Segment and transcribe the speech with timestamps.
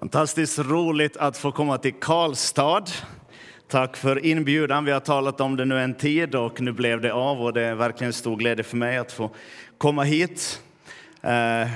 [0.00, 2.84] Fantastiskt roligt att få komma till Karlstad.
[3.68, 4.84] Tack för inbjudan.
[4.84, 7.62] Vi har talat om det nu en tid och nu blev det av och det
[7.62, 9.30] är verkligen stor glädje för mig att få
[9.78, 10.60] komma hit.
[11.22, 11.68] Eh,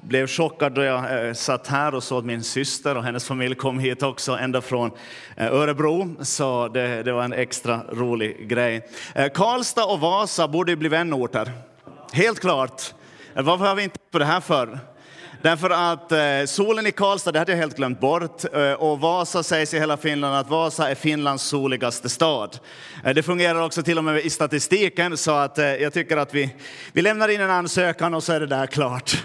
[0.00, 3.54] blev chockad då jag eh, satt här och såg att min syster och hennes familj
[3.54, 4.90] kom hit också ända från
[5.36, 6.16] eh, Örebro.
[6.20, 8.88] Så det, det var en extra rolig grej.
[9.14, 11.52] Eh, Karlstad och Vasa borde bli vänorter.
[12.12, 12.94] Helt klart.
[13.34, 14.78] Eh, Varför har vi inte på det här för?
[15.42, 18.44] Därför att eh, solen i Karlstad, det hade jag helt glömt bort.
[18.54, 22.58] Eh, och Vasa sägs i hela Finland att Vasa är Finlands soligaste stad.
[23.04, 26.34] Eh, det fungerar också till och med i statistiken så att eh, jag tycker att
[26.34, 26.54] vi,
[26.92, 29.24] vi lämnar in en ansökan och så är det där klart.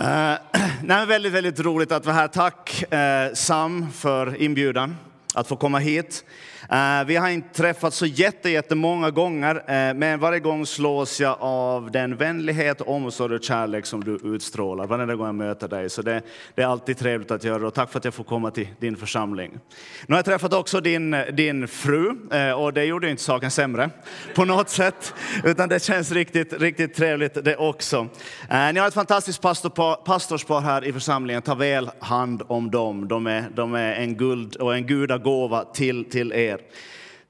[0.00, 0.32] Eh,
[0.82, 2.28] nej, väldigt, väldigt roligt att vara här.
[2.28, 4.96] Tack eh, Sam för inbjudan
[5.34, 6.24] att få komma hit.
[6.70, 11.36] Eh, vi har inte träffats så jätte, jättemånga gånger, eh, men varje gång slås jag
[11.40, 15.90] av den vänlighet, omsorg och kärlek som du utstrålar varenda gång jag möter dig.
[15.90, 16.22] Så det,
[16.54, 18.96] det är alltid trevligt att göra och tack för att jag får komma till din
[18.96, 19.58] församling.
[20.06, 23.90] Nu har jag träffat också din, din fru eh, och det gjorde inte saken sämre
[24.34, 28.08] på något sätt, utan det känns riktigt, riktigt trevligt det också.
[28.72, 33.08] Ni har ett fantastiskt pastorpar, pastorspar här i församlingen, ta väl hand om dem.
[33.08, 36.55] De är, de är en guld och en gudagåva till, till er.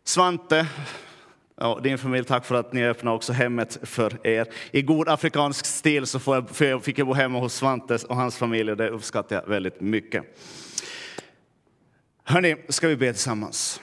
[0.04, 0.66] Svante,
[1.56, 4.46] ja, din familj, tack för att ni öppnar också hemmet för er.
[4.70, 7.98] I god afrikansk stil så får jag, för jag fick jag bo hemma hos Svante
[8.08, 10.24] och hans familj och det uppskattar jag väldigt mycket.
[12.24, 13.80] Hörni, ska vi be tillsammans?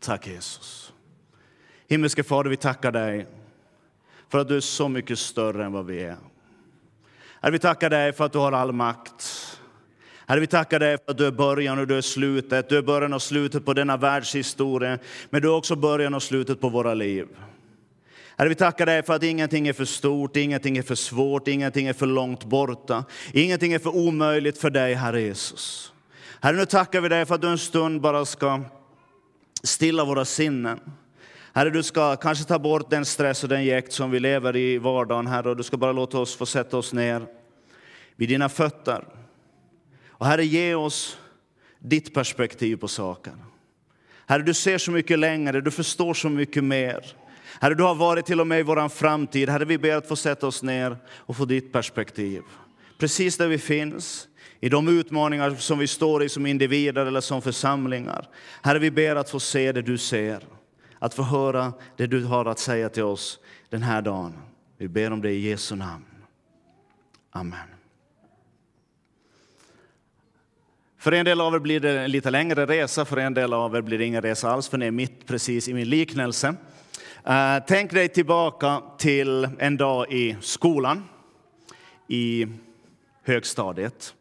[0.00, 0.92] Tack Jesus.
[1.88, 3.26] Himmelske Fader, vi tackar dig
[4.28, 6.16] för att du är så mycket större än vad vi är.
[7.40, 9.29] Herre, vi tackar dig för att du har all makt.
[10.30, 12.68] Herre, vi tackar dig för att du är början och du är slutet.
[12.68, 14.98] Du är början och slutet på denna världshistoria,
[15.30, 17.26] men du är också början och slutet på våra liv.
[18.36, 21.86] Herre, vi tackar dig för att ingenting är för stort, ingenting är för svårt, ingenting
[21.86, 23.04] är för långt borta.
[23.32, 25.92] Ingenting är för omöjligt för dig, Herre Jesus.
[26.40, 28.60] Herre, nu tackar vi dig för att du en stund bara ska
[29.62, 30.80] stilla våra sinnen.
[31.52, 34.78] Herre, du ska kanske ta bort den stress och den jäkt som vi lever i
[34.78, 37.26] vardagen, Herre, och du ska bara låta oss få sätta oss ner
[38.16, 39.04] vid dina fötter.
[40.20, 41.18] Och Herre, ge oss
[41.78, 43.42] ditt perspektiv på saken.
[44.26, 47.06] Herre, du ser så mycket längre, du förstår så mycket mer.
[47.60, 49.48] Herre, du har varit till och med i vår framtid.
[49.48, 52.42] Herre, vi ber att få sätta oss ner och få ditt perspektiv.
[52.98, 54.28] Precis där vi finns,
[54.60, 58.28] i de utmaningar som vi står i som individer eller som församlingar.
[58.62, 60.44] Herre, vi ber att få se det du ser,
[60.98, 63.38] att få höra det du har att säga till oss
[63.68, 64.32] den här dagen.
[64.78, 66.04] Vi ber om det i Jesu namn.
[67.30, 67.79] Amen.
[71.00, 73.76] För en del av er blir det en lite längre resa, för en del av
[73.76, 76.54] er blir det ingen resa alls, för ni är mitt precis i min liknelse.
[77.24, 81.04] Eh, tänk dig tillbaka till en dag i skolan,
[82.08, 82.46] i
[83.24, 84.14] högstadiet.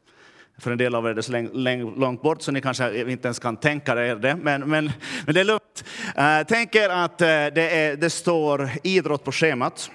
[0.57, 3.39] För en del av er är det så långt bort så ni kanske inte ens
[3.39, 4.91] kan tänka er det, men, men,
[5.25, 5.83] men det är lugnt.
[6.15, 9.91] Eh, tänk er att eh, det, är, det står idrott på schemat.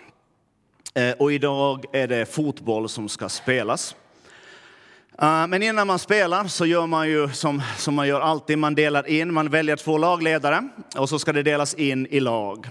[1.19, 3.97] Och idag är det fotboll som ska spelas.
[5.23, 8.75] Eh, men innan man spelar så gör man ju som, som man gör alltid, man
[8.75, 12.69] delar in, man väljer två lagledare och så ska det delas in i lag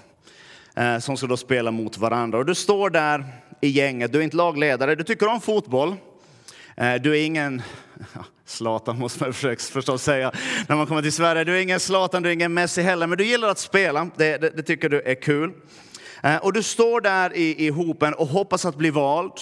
[0.76, 2.38] eh, som ska då spela mot varandra.
[2.38, 3.26] Och du står där
[3.62, 5.96] i gänget, du är inte lagledare, du tycker om fotboll,
[6.78, 7.62] eh, du är ingen
[8.46, 10.32] Zlatan måste man förstås säga
[10.68, 11.44] när man kommer till Sverige.
[11.44, 14.38] Du är ingen Zlatan, du är ingen Messi heller, men du gillar att spela, det,
[14.38, 15.52] det, det tycker du är kul.
[16.42, 19.34] Och du står där i, i hopen och hoppas att bli vald.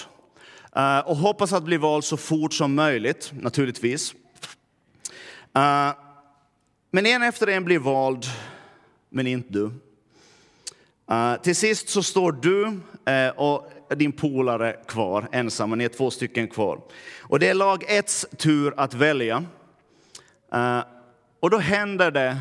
[0.75, 4.13] Eh, och hoppas att bli vald så fort som möjligt, naturligtvis.
[5.55, 5.91] Eh,
[6.91, 8.25] men en efter en blir vald,
[9.09, 9.71] men inte du.
[11.11, 12.79] Eh, till sist så står du
[13.35, 16.81] och din polare kvar ensamma, ni är två stycken kvar.
[17.19, 19.43] Och det är lag etts tur att välja.
[21.39, 22.37] och då händer det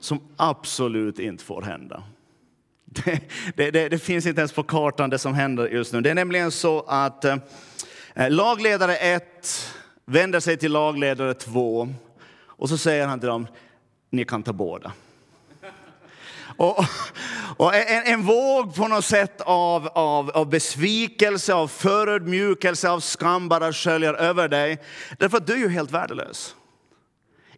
[0.00, 2.02] som absolut inte får hända.
[3.56, 6.00] Det, det, det, finns inte ens på kartan det som händer just nu.
[6.00, 7.36] Det är nämligen så att eh,
[8.28, 9.72] lagledare 1
[10.04, 11.88] vänder sig till lagledare 2
[12.46, 13.46] och så säger han till dem,
[14.10, 14.92] ni kan ta båda.
[16.56, 16.84] Och,
[17.56, 23.48] och en, en, våg på något sätt av, av, av besvikelse, av förödmjukelse, av skam
[23.48, 24.82] bara sköljer över dig.
[25.18, 26.54] Därför att du är ju helt värdelös.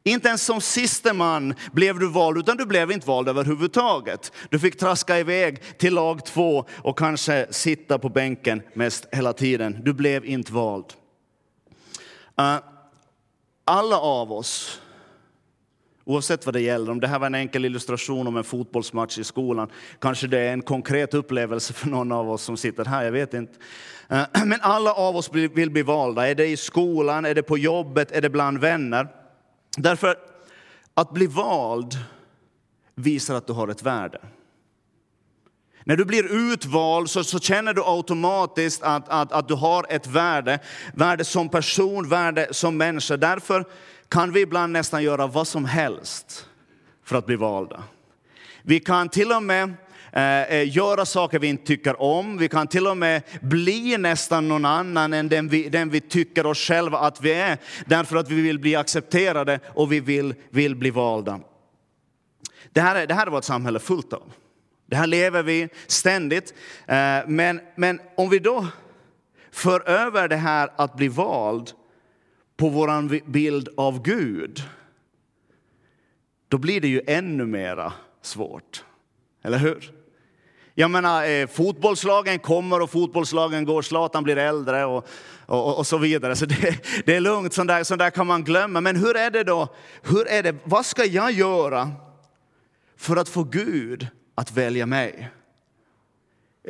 [0.03, 4.33] Inte ens som siste man blev du vald, utan du blev inte vald överhuvudtaget.
[4.51, 9.81] Du fick traska iväg till lag två och kanske sitta på bänken mest hela tiden.
[9.85, 10.93] Du blev inte vald.
[12.39, 12.57] Eh,
[13.65, 14.81] alla av oss,
[16.09, 19.25] Oavsett vad det gäller, om det här var en enkel illustration om en fotbollsmatch i
[19.25, 23.13] skolan, kanske det är en konkret upplevelse för någon av oss som sitter här, jag
[23.13, 23.53] vet inte.
[24.09, 26.29] Eh, men alla av oss vill bli valda.
[26.29, 29.09] Är det i skolan, är det på jobbet, är det bland vänner?
[29.77, 30.17] Därför
[30.95, 31.99] att bli vald
[32.95, 34.21] visar att du har ett värde.
[35.85, 40.07] När du blir utvald så, så känner du automatiskt att, att, att du har ett
[40.07, 40.59] värde.
[40.95, 43.17] Värde som person, värde som människa.
[43.17, 43.65] Därför
[44.09, 46.47] kan vi ibland nästan göra vad som helst
[47.05, 47.83] för att bli valda.
[48.63, 49.75] Vi kan till och med
[50.13, 52.39] Eh, eh, göra saker vi inte tycker om.
[52.39, 56.47] Vi kan till och med bli nästan någon annan än den vi, den vi tycker
[56.47, 57.59] oss själva att vi är.
[57.87, 61.41] Därför att vi vill bli accepterade och vi vill, vill bli valda.
[62.73, 64.33] Det här, är, det här är vårt samhälle fullt av.
[64.87, 66.55] Det här lever vi ständigt.
[66.87, 68.67] Eh, men, men om vi då
[69.51, 71.71] för över det här att bli vald
[72.57, 74.63] på vår bild av Gud,
[76.49, 78.85] då blir det ju ännu mera svårt.
[79.43, 79.98] Eller hur?
[80.81, 85.09] Jag menar, eh, fotbollslagen kommer och fotbollslagen går, Zlatan blir äldre och,
[85.47, 86.37] och, och, så vidare.
[86.37, 88.81] Så det, det är lugnt, sånt där, sånt där kan man glömma.
[88.81, 89.75] Men hur är det då?
[90.03, 90.55] Hur är det?
[90.65, 91.91] Vad ska jag göra
[92.97, 95.31] för att få Gud att välja mig?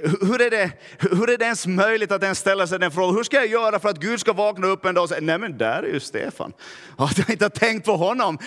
[0.03, 3.15] Hur är, det, hur är det ens möjligt att ens ställa sig den frågan?
[3.15, 5.39] Hur ska jag göra för att Gud ska vakna upp en dag och säga, nej
[5.39, 6.53] men där är ju Stefan.
[6.97, 8.39] Att jag inte har tänkt på honom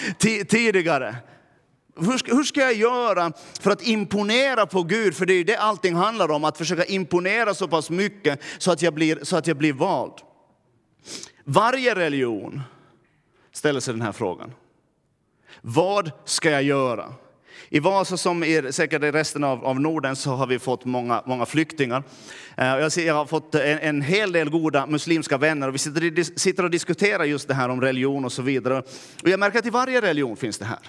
[0.47, 1.15] tidigare.
[2.01, 5.15] Hur ska, hur ska jag göra för att imponera på Gud?
[5.15, 8.71] För det är ju det allting handlar om, att försöka imponera så pass mycket så
[8.71, 10.13] att jag blir, så att jag blir vald.
[11.43, 12.61] Varje religion
[13.51, 14.53] ställer sig den här frågan.
[15.61, 17.13] Vad ska jag göra?
[17.69, 21.23] I Vasa, som i, säkert i resten av, av Norden, så har vi fått många,
[21.25, 22.03] många flyktingar.
[22.57, 25.77] Eh, jag, ser, jag har fått en, en hel del goda muslimska vänner och vi
[25.77, 28.83] sitter, sitter och diskuterar just det här om religion och så vidare.
[29.23, 30.79] Och jag märker att i varje religion finns det här.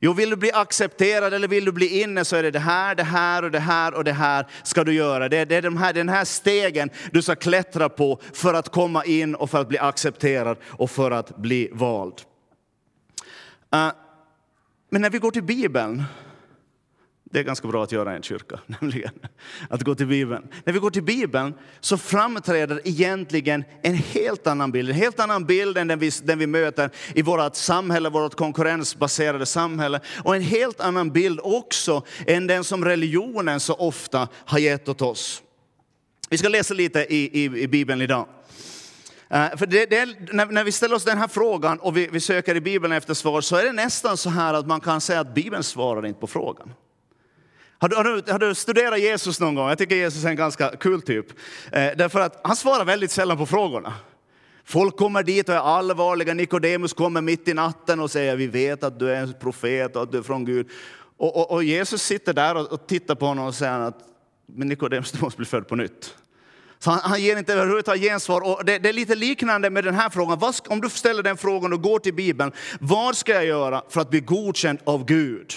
[0.00, 2.94] Jo, vill du bli accepterad eller vill du bli inne så är det det här,
[2.94, 5.28] det här och det här och det här ska du göra.
[5.28, 8.68] Det är, det är de här, den här stegen du ska klättra på för att
[8.68, 12.14] komma in och för att bli accepterad och för att bli vald.
[13.74, 13.92] Uh,
[14.90, 16.04] men när vi går till Bibeln,
[17.36, 19.12] det är ganska bra att göra i en kyrka, nämligen
[19.70, 20.48] att gå till Bibeln.
[20.64, 25.44] När vi går till Bibeln så framträder egentligen en helt annan bild, en helt annan
[25.44, 30.00] bild än den vi, den vi möter i vårt samhälle, vårt konkurrensbaserade samhälle.
[30.24, 35.02] Och en helt annan bild också än den som religionen så ofta har gett åt
[35.02, 35.42] oss.
[36.30, 38.28] Vi ska läsa lite i, i, i Bibeln idag.
[39.34, 42.20] Uh, för det, det när, när, vi ställer oss den här frågan och vi, vi,
[42.20, 45.20] söker i Bibeln efter svar så är det nästan så här att man kan säga
[45.20, 46.72] att Bibeln svarar inte på frågan.
[47.78, 49.68] Har du, har, du, har du, studerat Jesus någon gång?
[49.68, 51.26] Jag tycker Jesus är en ganska kul typ.
[51.72, 53.94] Eh, därför att han svarar väldigt sällan på frågorna.
[54.64, 56.34] Folk kommer dit och är allvarliga.
[56.34, 60.02] Nikodemus kommer mitt i natten och säger vi vet att du är en profet och
[60.02, 60.70] att du är från Gud.
[61.16, 63.98] Och, och, och Jesus sitter där och, och tittar på honom och säger att
[64.46, 66.14] men Nikodemus, du måste bli född på nytt.
[66.78, 68.40] Så han, han ger inte överhuvudtaget gensvar.
[68.40, 70.38] Och det, det, är lite liknande med den här frågan.
[70.38, 74.00] Vad, om du ställer den frågan och går till Bibeln, vad ska jag göra för
[74.00, 75.52] att bli godkänd av Gud?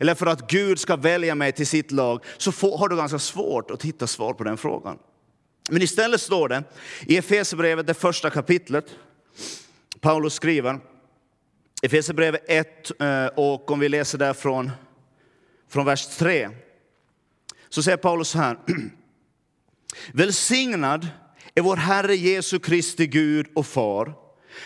[0.00, 3.18] Eller för att Gud ska välja mig till sitt lag, så får, har du ganska
[3.18, 4.98] svårt att hitta svar på den frågan.
[5.70, 6.64] Men istället står det
[7.06, 8.84] i Efesierbrevet, det första kapitlet,
[10.00, 10.80] Paulus skriver,
[11.82, 14.70] Efesierbrevet 1, eh, och om vi läser där från,
[15.68, 16.50] från vers 3,
[17.68, 18.58] så säger Paulus så här.
[20.12, 21.08] Välsignad
[21.54, 24.14] är vår Herre Jesu Kristi Gud och Far,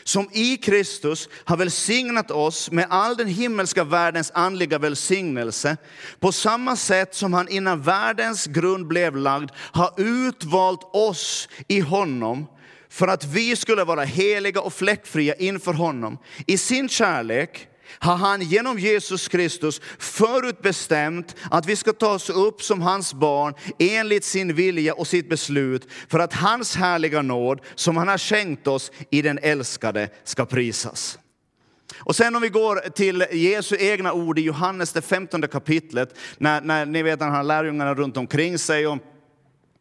[0.05, 5.77] som i Kristus har välsignat oss med all den himmelska världens andliga välsignelse,
[6.21, 12.47] på samma sätt som han innan världens grund blev lagd har utvalt oss i honom
[12.91, 16.19] för att vi skulle vara heliga och fläckfria inför honom.
[16.47, 22.83] I sin kärlek har han genom Jesus Kristus förutbestämt att vi ska tas upp som
[22.83, 28.09] hans barn enligt sin vilja och sitt beslut för att hans härliga nåd som han
[28.09, 31.19] har skänkt oss i den älskade ska prisas.
[31.99, 36.61] Och sen om vi går till Jesu egna ord i Johannes det 15 kapitlet, när,
[36.61, 38.99] när ni vet han har lärjungarna runt omkring sig och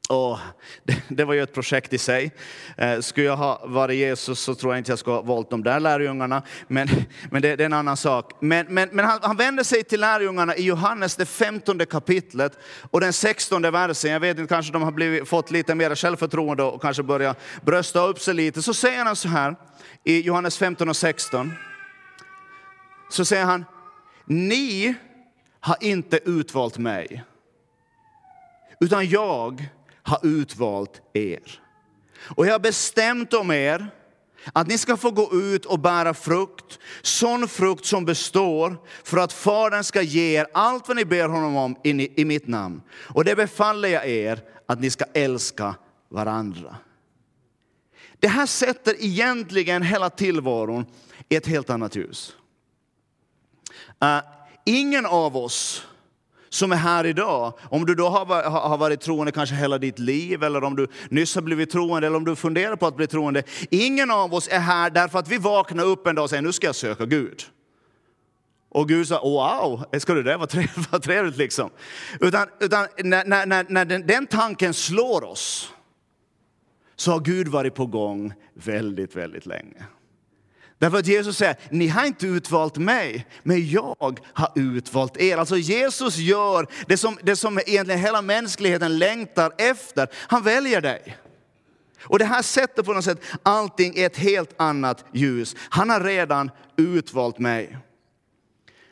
[0.09, 0.37] och
[0.83, 2.31] det, det, var ju ett projekt i sig.
[2.77, 5.63] Eh, skulle jag ha varit Jesus så tror jag inte jag skulle ha valt de
[5.63, 6.87] där lärjungarna, men,
[7.31, 8.31] men det, det är en annan sak.
[8.39, 12.57] Men, men, men han, han vänder sig till lärjungarna i Johannes det 15 kapitlet
[12.91, 14.11] och den 16 versen.
[14.11, 18.07] Jag vet inte, kanske de har blivit, fått lite mer självförtroende och kanske börjat brösta
[18.07, 18.61] upp sig lite.
[18.61, 19.55] Så säger han så här
[20.03, 21.53] i Johannes 15 och 16.
[23.09, 23.65] Så säger han,
[24.25, 24.95] ni
[25.59, 27.23] har inte utvalt mig,
[28.79, 29.69] utan jag
[30.09, 31.61] har utvalt er.
[32.35, 33.91] Och jag har bestämt om er
[34.53, 39.33] Att ni ska få gå ut och bära frukt, sån frukt som består, för att
[39.33, 42.81] Fadern ska ge er allt vad ni ber honom om i, i mitt namn.
[43.13, 45.75] Och det befaller jag er, att ni ska älska
[46.09, 46.75] varandra.
[48.19, 50.85] Det här sätter egentligen hela tillvaron
[51.29, 52.35] i ett helt annat ljus.
[54.03, 54.19] Uh,
[54.65, 55.85] ingen av oss
[56.49, 60.43] som är här idag, om du då har, har varit troende kanske hela ditt liv,
[60.43, 63.43] eller om du nyss har blivit troende, eller om du funderar på att bli troende.
[63.69, 66.51] Ingen av oss är här därför att vi vaknar upp en dag och säger nu
[66.51, 67.43] ska jag söka Gud.
[68.69, 70.37] Och Gud sa, wow, ska du det?
[70.37, 71.69] Vad trevligt, vad trevligt liksom.
[72.19, 75.73] Utan, utan när, när, när den, den tanken slår oss,
[76.95, 79.83] så har Gud varit på gång väldigt, väldigt länge.
[80.79, 85.37] Därför att Jesus säger, ni har inte utvalt mig, men jag har utvalt er.
[85.37, 90.07] Alltså Jesus gör det som, det som egentligen hela mänskligheten längtar efter.
[90.13, 91.17] Han väljer dig.
[92.03, 95.55] Och det här sätter på något sätt allting i ett helt annat ljus.
[95.69, 97.77] Han har redan utvalt mig.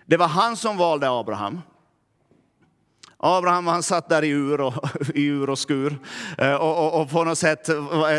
[0.06, 1.62] Det var han som valde Abraham.
[3.20, 4.74] Abraham han satt där i ur och,
[5.16, 6.00] i ur och skur
[6.38, 7.66] eh, och, och, och på något sätt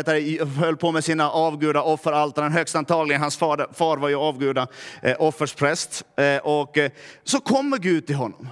[0.05, 2.51] det, höll på med sina avguda offeraltaren.
[2.51, 4.67] Högst antagligen, hans far, far var ju avguda
[5.01, 6.03] eh, offerspräst.
[6.17, 6.77] Eh, och
[7.23, 8.49] så kommer Gud till honom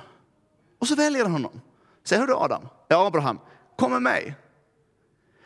[0.79, 1.61] och så väljer han honom.
[2.05, 3.39] Säger, hör du Adam, ja, Abraham,
[3.77, 4.35] kom med mig.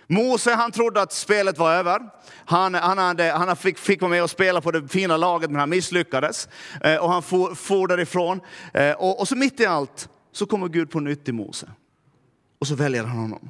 [0.08, 2.00] Mose han trodde att spelet var över.
[2.46, 5.60] Han, han, hade, han fick, fick vara med och spela på det fina laget men
[5.60, 6.50] han misslyckades.
[7.02, 8.42] och han for, for därifrån.
[8.98, 11.72] och, och så mitt i allt så kommer Gud på nytt till Mose.
[12.60, 13.50] Och så väljer han honom.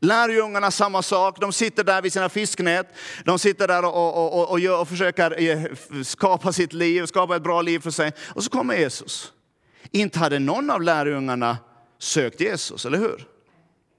[0.00, 2.86] Lärjungarna samma sak, de sitter där vid sina fisknät.
[3.24, 5.64] De sitter där och, och, och, och, gör, och försöker eh,
[6.04, 8.12] skapa sitt liv, skapa ett bra liv för sig.
[8.28, 9.32] Och så kommer Jesus.
[9.90, 11.58] Inte hade någon av lärjungarna
[11.98, 13.28] sökt Jesus, eller hur?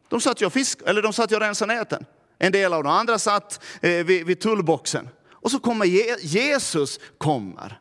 [0.10, 2.06] De satt ju och, fisk, eller de satt ju och rensade näten.
[2.40, 5.10] En del av de andra satt eh, vid, vid tullboxen.
[5.30, 5.86] Och så kommer
[6.26, 7.80] Jesus kommer.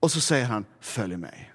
[0.00, 1.52] Och så säger han, följ mig.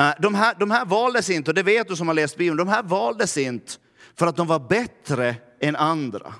[0.00, 2.56] Eh, de här, de här valdes inte, och det vet du som har läst Bibeln,
[2.56, 3.72] de här valdes inte
[4.18, 6.34] för att de var bättre än andra.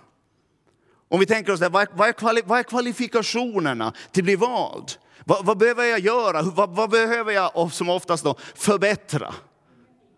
[1.08, 4.92] Om vi tänker oss det, vad är, kvali, vad är kvalifikationerna till att bli vald?
[5.24, 6.42] Vad, vad behöver jag göra?
[6.42, 9.34] Vad, vad, behöver jag som oftast då förbättra?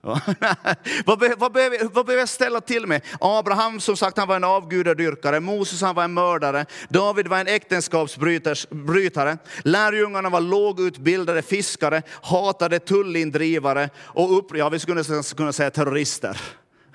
[1.06, 3.02] vad, be, vad, behöver, vad behöver jag ställa till med?
[3.20, 7.46] Abraham som sagt han var en avgudadyrkare, Moses han var en mördare, David var en
[7.46, 15.04] äktenskapsbrytare, lärjungarna var lågutbildade fiskare, hatade tullindrivare och upp, ja, vi skulle
[15.36, 16.40] kunna säga terrorister.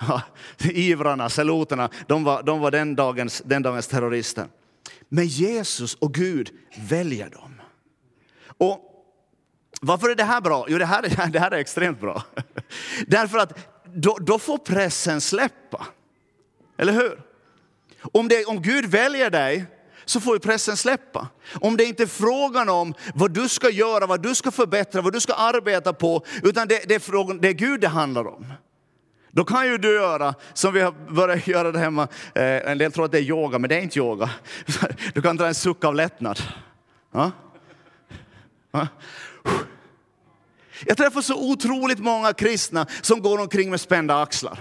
[0.07, 0.21] Ja,
[0.59, 4.47] ivrarna, seloterna, de var, de var den, dagens, den dagens terrorister.
[5.09, 6.49] Men Jesus och Gud
[6.89, 7.61] väljer dem.
[8.57, 8.90] Och
[9.83, 10.65] varför är det här bra?
[10.67, 12.23] Jo, det här, är, det här är extremt bra.
[13.07, 15.87] Därför att då, då får pressen släppa.
[16.77, 17.21] Eller hur?
[18.01, 19.65] Om, det, om Gud väljer dig
[20.05, 21.27] så får ju pressen släppa.
[21.61, 25.13] Om det inte är frågan om vad du ska göra, vad du ska förbättra, vad
[25.13, 28.53] du ska arbeta på, utan det, det är, frågan, det är Gud det handlar om.
[29.31, 32.07] Då kan ju du göra som vi har börjat göra där hemma.
[32.35, 34.29] Eh, en del tror att det är yoga, men det är inte yoga.
[35.13, 36.39] Du kan dra en suck av lättnad.
[37.11, 37.31] Ja?
[38.71, 38.87] Ja?
[40.85, 44.59] Jag träffar så otroligt många kristna som går omkring med spända axlar.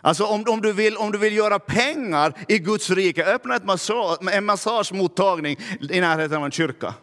[0.00, 3.64] Alltså om, om, du vill, om du vill göra pengar i Guds rike, öppna ett
[3.64, 5.56] massage, en massagemottagning
[5.90, 6.94] i närheten av en kyrka.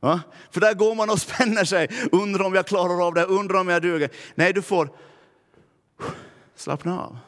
[0.00, 0.20] Ja?
[0.50, 3.68] För där går man och spänner sig, undrar om jag klarar av det, undrar om
[3.68, 4.10] jag duger.
[4.34, 4.90] Nej, du får
[6.56, 7.18] slappna av.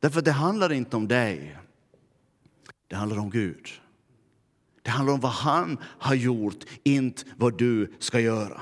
[0.00, 1.58] Därför det handlar inte om dig,
[2.88, 3.68] det handlar om Gud.
[4.82, 8.60] Det handlar om vad han har gjort, inte vad du ska göra.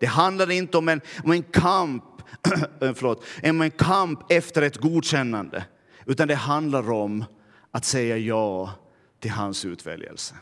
[0.00, 2.04] Det handlar inte om en, om en kamp
[2.80, 5.64] eh, förlåt, om en kamp efter ett godkännande,
[6.06, 7.24] utan det handlar om
[7.70, 8.70] att säga ja
[9.20, 10.34] till hans utväljelse.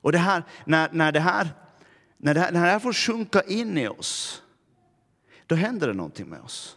[0.00, 1.48] Och det här, när, när, det här,
[2.16, 4.42] när, det här, när det här får sjunka in i oss,
[5.46, 6.76] då händer det någonting med oss.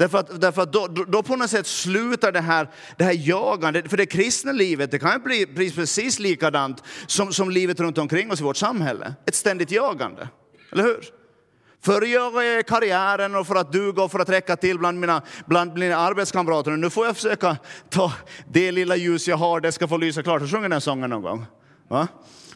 [0.00, 3.90] Därför att, därför att då, då, på något sätt slutar det här, det här jagandet.
[3.90, 8.40] För det kristna livet det kan bli precis likadant som, som livet runt omkring oss
[8.40, 9.14] i vårt samhälle.
[9.26, 10.28] Ett ständigt jagande.
[10.72, 11.04] Eller hur?
[11.82, 15.22] Förr jagade jag karriären och för att duga och för att räcka till bland mina,
[15.46, 16.70] bland mina arbetskamrater.
[16.70, 17.56] Nu får jag försöka
[17.90, 18.12] ta
[18.52, 20.40] det lilla ljus jag har, det ska få lysa klart.
[20.40, 21.46] Jag sjunger den sången någon gång.
[21.88, 22.08] Va?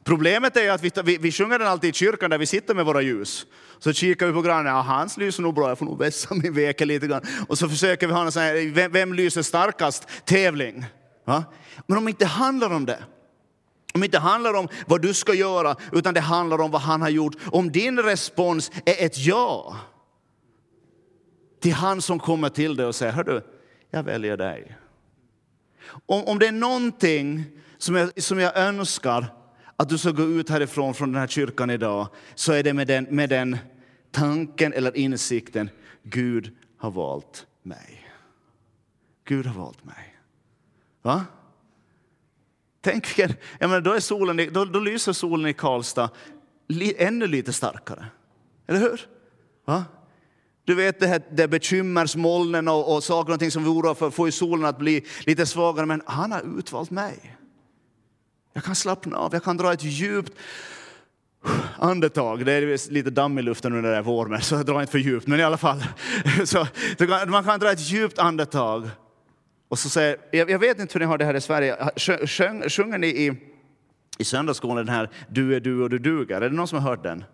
[0.04, 2.84] Problemet är att vi, vi, vi sjunger den alltid i kyrkan där vi sitter med
[2.84, 3.46] våra ljus.
[3.78, 6.54] Så kikar vi på grannen, ja, hans lyser nog bra, jag får nog vässa min
[6.54, 7.22] veke lite grann.
[7.48, 10.86] Och så försöker vi ha en sån här, vem, vem lyser starkast tävling.
[11.24, 11.44] Ja?
[11.86, 13.04] Men om det inte handlar om det,
[13.94, 17.02] om det inte handlar om vad du ska göra, utan det handlar om vad han
[17.02, 17.34] har gjort.
[17.46, 19.76] Om din respons är ett ja
[21.60, 23.42] till han som kommer till dig och säger, hör du,
[23.90, 24.76] jag väljer dig.
[26.06, 27.44] Om, om det är någonting
[27.78, 29.26] som jag, som jag önskar
[29.76, 32.86] att du ska gå ut härifrån från den här kyrkan idag så är det med
[32.86, 33.58] den, med den
[34.10, 35.70] tanken eller insikten
[36.02, 38.08] Gud har valt mig.
[39.24, 40.16] Gud har valt mig.
[41.02, 41.24] Va?
[42.80, 46.10] Tänk vilken, jag menar, då, är solen, då, då lyser solen i Karlstad
[46.68, 48.06] li, ännu lite starkare.
[48.66, 49.00] Eller hur?
[49.64, 49.84] Va?
[50.64, 54.10] Du vet det här det bekymmersmolnen och, och saker och ting som vi oroar för
[54.10, 55.86] får ju solen att bli lite svagare.
[55.86, 57.36] Men han har utvalt mig.
[58.56, 60.32] Jag kan slappna av, jag kan dra ett djupt
[61.78, 62.44] andetag.
[62.44, 64.90] Det är lite damm i luften nu när det är vår, så jag drar inte
[64.90, 65.26] för djupt.
[65.26, 65.84] Men i alla fall,
[66.44, 66.66] så,
[67.26, 68.90] man kan dra ett djupt andetag.
[69.68, 71.76] Och så säger, jag, jag vet inte hur ni har det här i Sverige.
[72.26, 73.32] Sjöng, sjunger ni i,
[74.18, 76.40] i söndagsskolan den här Du är du och du duger?
[76.40, 77.24] Är det någon som har hört den?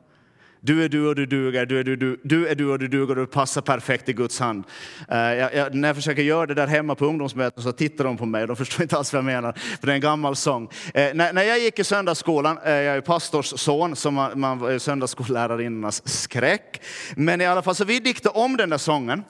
[0.62, 2.88] Du är du och du duger, du är du, du, du, är du och du
[2.88, 4.64] duger och du passar perfekt i Guds hand.
[5.12, 8.17] Uh, jag, jag, när jag försöker göra det där hemma på ungdomsmöten så tittar de
[8.17, 10.64] på mig, de förstår inte alls vad jag menar, för det är en gammal sång.
[10.64, 14.62] Uh, när, när jag gick i söndagsskolan, uh, jag är pastors son, så man, man
[14.64, 16.83] är söndagsskollärarinnans skräck.
[17.17, 19.25] Men i alla fall, så vi diktade om den där sången.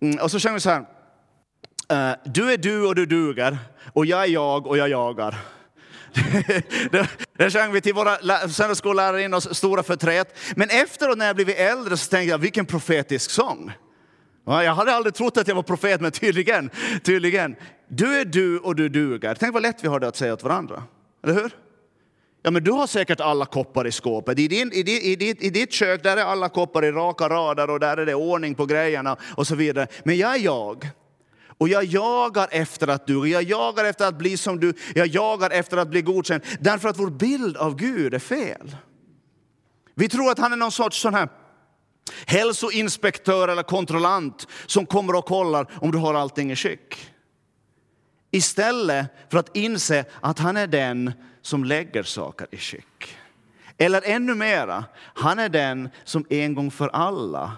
[0.00, 0.84] Mm, och så sjöng vi så här.
[2.24, 3.58] Du är du och du duger,
[3.92, 5.34] och jag är jag och jag jagar.
[7.36, 8.16] det sjöng vi till våra
[8.48, 10.36] söndagsskollärarinnors stora förtret.
[10.56, 13.72] Men efteråt när jag blivit äldre så tänkte jag, vilken profetisk sång.
[14.44, 16.70] Jag hade aldrig trott att jag var profet, men tydligen,
[17.04, 17.56] tydligen.
[17.88, 19.34] Du är du och du duger.
[19.34, 20.82] Tänk vad lätt vi har det att säga åt varandra.
[21.24, 21.50] Eller hur?
[22.42, 24.38] Ja, men du har säkert alla koppar i skåpet.
[24.38, 27.28] I, din, i, ditt, i, ditt, I ditt kök där är alla koppar i raka
[27.28, 29.86] rader och där är det ordning på grejerna och så vidare.
[30.04, 30.90] Men jag är jag.
[31.58, 35.50] Och jag jagar efter att du, jag jagar efter att bli som du, jag jagar
[35.50, 36.42] efter att bli godkänd.
[36.60, 38.76] Därför att vår bild av Gud är fel.
[39.94, 41.28] Vi tror att han är någon sorts sån här
[42.26, 47.10] hälsoinspektör eller kontrollant som kommer och kollar om du har allting i skick.
[48.30, 51.12] Istället för att inse att han är den
[51.42, 53.16] som lägger saker i skick.
[53.78, 54.84] Eller ännu mera,
[55.14, 57.56] han är den som en gång för alla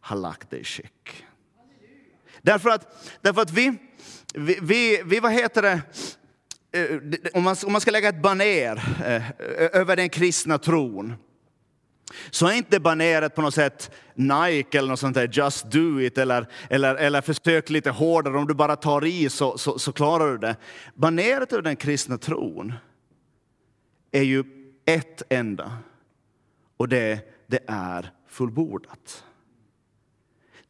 [0.00, 1.24] har lagt det i skick.
[2.42, 3.72] Därför att, därför att vi,
[4.34, 5.80] vi, vi, vi, vad heter det,
[6.72, 7.00] eh,
[7.34, 8.76] om man, om man ska lägga ett baner
[9.06, 11.14] eh, över den kristna tron,
[12.30, 16.18] så är inte baneret på något sätt Nike eller något sånt där, just do it,
[16.18, 20.32] eller, eller, eller försök lite hårdare, om du bara tar i så, så, så klarar
[20.32, 20.56] du det.
[20.94, 22.74] Baneret över den kristna tron
[24.10, 24.44] är ju
[24.84, 25.72] ett enda,
[26.76, 29.24] och det, det är fullbordat.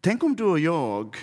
[0.00, 1.16] Tänk om du och jag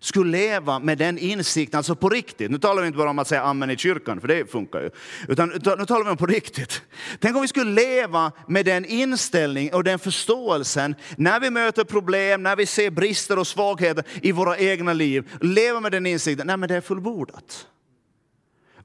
[0.00, 2.50] skulle leva med den insikten, alltså på riktigt.
[2.50, 4.90] Nu talar vi inte bara om att säga amen i kyrkan, för det funkar ju.
[5.28, 6.82] Utan nu talar vi om på riktigt.
[7.18, 12.42] Tänk om vi skulle leva med den inställningen och den förståelsen när vi möter problem,
[12.42, 15.30] när vi ser brister och svagheter i våra egna liv.
[15.40, 17.66] Leva med den insikten, nej men det är fullbordat.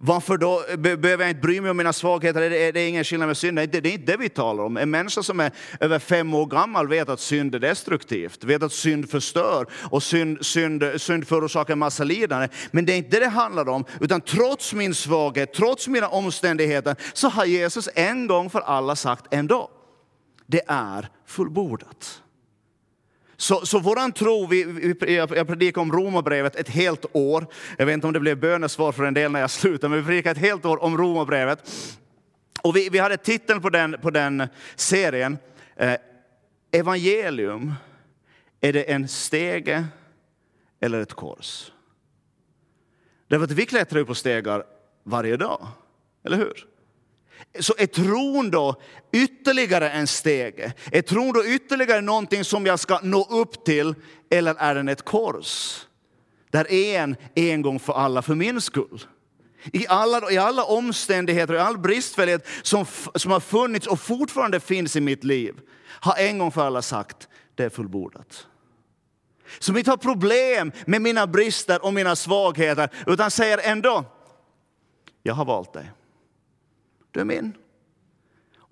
[0.06, 2.50] Varför då behöver jag inte bry mig om mina svagheter?
[2.50, 3.58] Det är, det är ingen skillnad med synd.
[3.58, 4.78] Det, det är inte det vi talar om.
[4.78, 8.72] En människa som är över fem år gammal vet att synd är destruktivt, vet att
[8.72, 12.48] synd förstör och synd, synd, synd förorsakar en massa lidande.
[12.72, 16.96] Men det är inte det det handlar om, utan trots min svaghet, trots mina omständigheter,
[17.14, 19.72] så har Jesus en gång för alla sagt ändå,
[20.48, 22.22] det är fullbordat.
[23.38, 27.48] Så, så våran tro, vi, vi, jag predikade om Romarbrevet ett helt år.
[27.78, 30.06] Jag vet inte om det blev bönesvar för en del när jag slutade, men vi
[30.06, 31.72] predikade ett helt år om Romarbrevet.
[32.64, 35.38] Och vi, vi hade titeln på den, på den serien,
[35.76, 35.96] eh,
[36.72, 37.74] Evangelium,
[38.62, 39.86] är det en stege
[40.80, 41.72] eller ett kors?
[43.28, 44.64] Därför att vi klättrar ju på stegar
[45.04, 45.68] varje dag,
[46.24, 46.73] eller hur?
[47.60, 50.74] Så är tron då ytterligare en stege?
[50.92, 53.96] Är tron då ytterligare någonting som jag ska nå upp till?
[54.30, 55.80] Eller är den ett kors?
[56.50, 59.06] Där en, en gång för alla, för min skull.
[59.74, 62.86] I alla, I alla omständigheter, i all bristfällighet som,
[63.16, 65.56] som har funnits och fortfarande finns i mitt liv,
[66.00, 68.48] har en gång för alla sagt, det är fullbordat.
[69.60, 74.06] Som inte har problem med mina brister och mina svagheter, utan säger ändå,
[75.24, 75.92] jag har valt dig.
[77.14, 77.54] Du är min.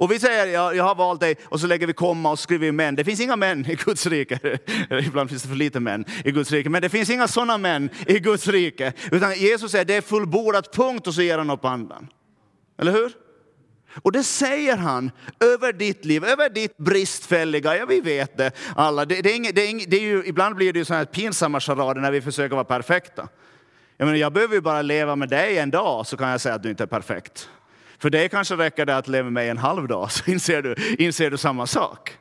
[0.01, 2.71] Och vi säger ja, jag har valt dig och så lägger vi komma och skriver
[2.71, 2.95] män.
[2.95, 4.59] Det finns inga män i Guds rike.
[4.89, 6.69] Ibland finns det för lite män i Guds rike.
[6.69, 8.93] Men det finns inga sådana män i Guds rike.
[9.11, 12.07] Utan Jesus säger det är fullbordat punkt och så ger han upp andan.
[12.77, 13.11] Eller hur?
[14.01, 19.05] Och det säger han över ditt liv, över ditt bristfälliga, ja vi vet det alla.
[19.05, 20.99] Det, det är inget, det är inget, det är ju, ibland blir det ju sådana
[20.99, 23.27] här pinsamma charader när vi försöker vara perfekta.
[23.97, 26.55] Jag, menar, jag behöver ju bara leva med dig en dag så kan jag säga
[26.55, 27.49] att du inte är perfekt.
[28.01, 31.31] För det kanske räcker det att leva med en halv dag så inser du, inser
[31.31, 32.17] du samma sak.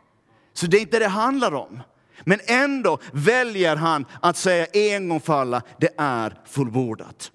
[0.54, 1.82] Så det är inte det det handlar om.
[2.24, 7.32] Men ändå väljer han att säga en gång för alla, det är fullbordat.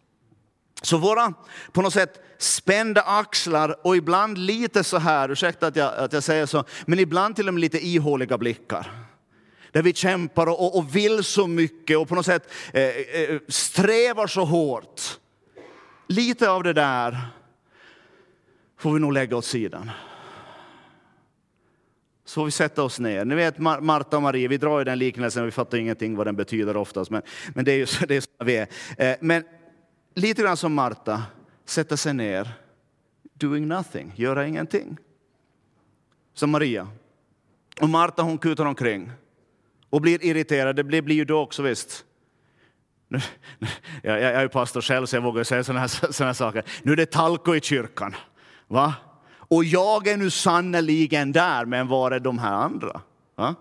[0.81, 1.33] Så våra
[1.71, 6.23] på något sätt spända axlar och ibland lite så här, ursäkta att jag, att jag
[6.23, 8.91] säger så, men ibland till och med lite ihåliga blickar.
[9.71, 13.39] Där vi kämpar och, och, och vill så mycket och på något sätt eh, eh,
[13.47, 15.01] strävar så hårt.
[16.07, 17.17] Lite av det där
[18.77, 19.91] får vi nog lägga åt sidan.
[22.25, 23.25] Så får vi sätta oss ner.
[23.25, 26.35] Ni vet Marta och Maria, vi drar ju den liknelsen, vi fattar ingenting vad den
[26.35, 27.21] betyder oftast, men,
[27.53, 28.67] men det är ju så, det är så vi är.
[28.97, 29.43] Eh, men
[30.15, 31.23] lite grann som Marta,
[31.65, 32.49] sätta sig ner,
[33.33, 34.97] doing nothing, göra ingenting.
[36.33, 36.87] Som Maria.
[37.81, 39.11] Och Marta hon kutar omkring
[39.89, 42.05] och blir irriterad, det blir, blir ju då också visst.
[44.01, 46.63] Jag, jag, är ju pastor själv så jag vågar säga sådana här, såna här saker.
[46.83, 48.15] Nu är det talko i kyrkan.
[48.67, 48.93] Va?
[49.47, 53.01] Och jag är nu sannoliken där, men var är de här andra?
[53.35, 53.55] Va?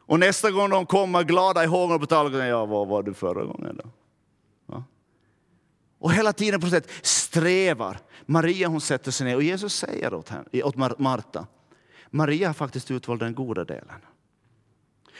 [0.00, 3.44] Och nästa gång de kommer glada i hågen och betalar, ja, var var du förra
[3.44, 3.90] gången då?
[4.66, 4.84] Va?
[5.98, 7.98] Och hela tiden på något sätt strävar.
[8.26, 11.46] Maria hon sätter sig ner och Jesus säger åt, henne, åt Marta,
[12.10, 14.00] Maria har faktiskt utvalt den goda delen.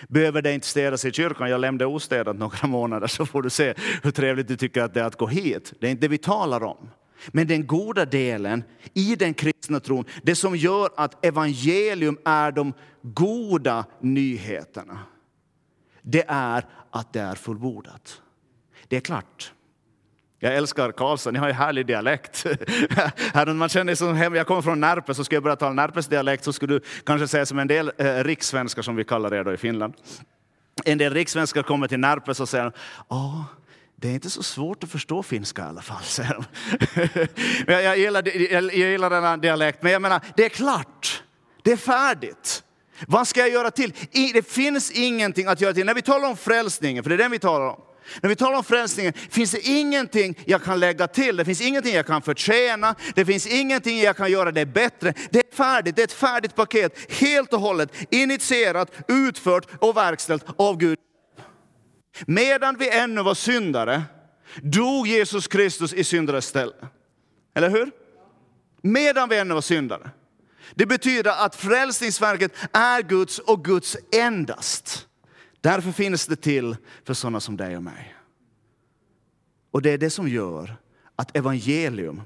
[0.09, 3.75] Behöver det inte städas i kyrkan, jag lämnade ostädat några månader så får du se
[4.03, 5.73] hur trevligt du tycker att det är att gå hit.
[5.81, 6.91] Det är inte det vi talar om.
[7.29, 12.73] Men den goda delen i den kristna tron, det som gör att evangelium är de
[13.03, 14.99] goda nyheterna,
[16.03, 18.23] det är att det är fullbordat.
[18.89, 19.53] Det är klart.
[20.43, 22.47] Jag älskar Karlsson, ni har ju härlig dialekt.
[23.47, 26.45] man känner som hem, jag kommer från Närpes, så ska jag börja tala Närpes dialekt
[26.45, 29.53] så skulle du kanske säga som en del eh, rikssvenskar som vi kallar er då
[29.53, 29.95] i Finland.
[30.85, 32.73] En del rikssvenskar kommer till Närpes och säger,
[33.09, 33.45] ja,
[34.01, 36.45] det är inte så svårt att förstå finska i alla fall, säger de.
[37.73, 41.23] jag, jag, gillar, jag, jag gillar denna dialekt, men jag menar, det är klart,
[41.63, 42.63] det är färdigt.
[43.07, 43.93] Vad ska jag göra till?
[44.13, 45.87] Det finns ingenting att göra till.
[45.87, 47.81] När vi talar om frälsningen, för det är den vi talar om,
[48.21, 51.95] när vi talar om frälsningen finns det ingenting jag kan lägga till, det finns ingenting
[51.95, 55.15] jag kan förtjäna, det finns ingenting jag kan göra det bättre.
[55.31, 60.45] Det är färdigt, det är ett färdigt paket, helt och hållet initierat, utfört och verkställt
[60.57, 60.99] av Gud.
[62.27, 64.03] Medan vi ännu var syndare
[64.63, 66.73] dog Jesus Kristus i syndares ställe.
[67.55, 67.91] Eller hur?
[68.83, 70.11] Medan vi ännu var syndare.
[70.75, 75.07] Det betyder att frälsningsverket är Guds och Guds endast.
[75.61, 78.15] Därför finns det till för sådana som dig och mig.
[79.71, 80.77] Och det är det som gör
[81.17, 82.23] att evangelium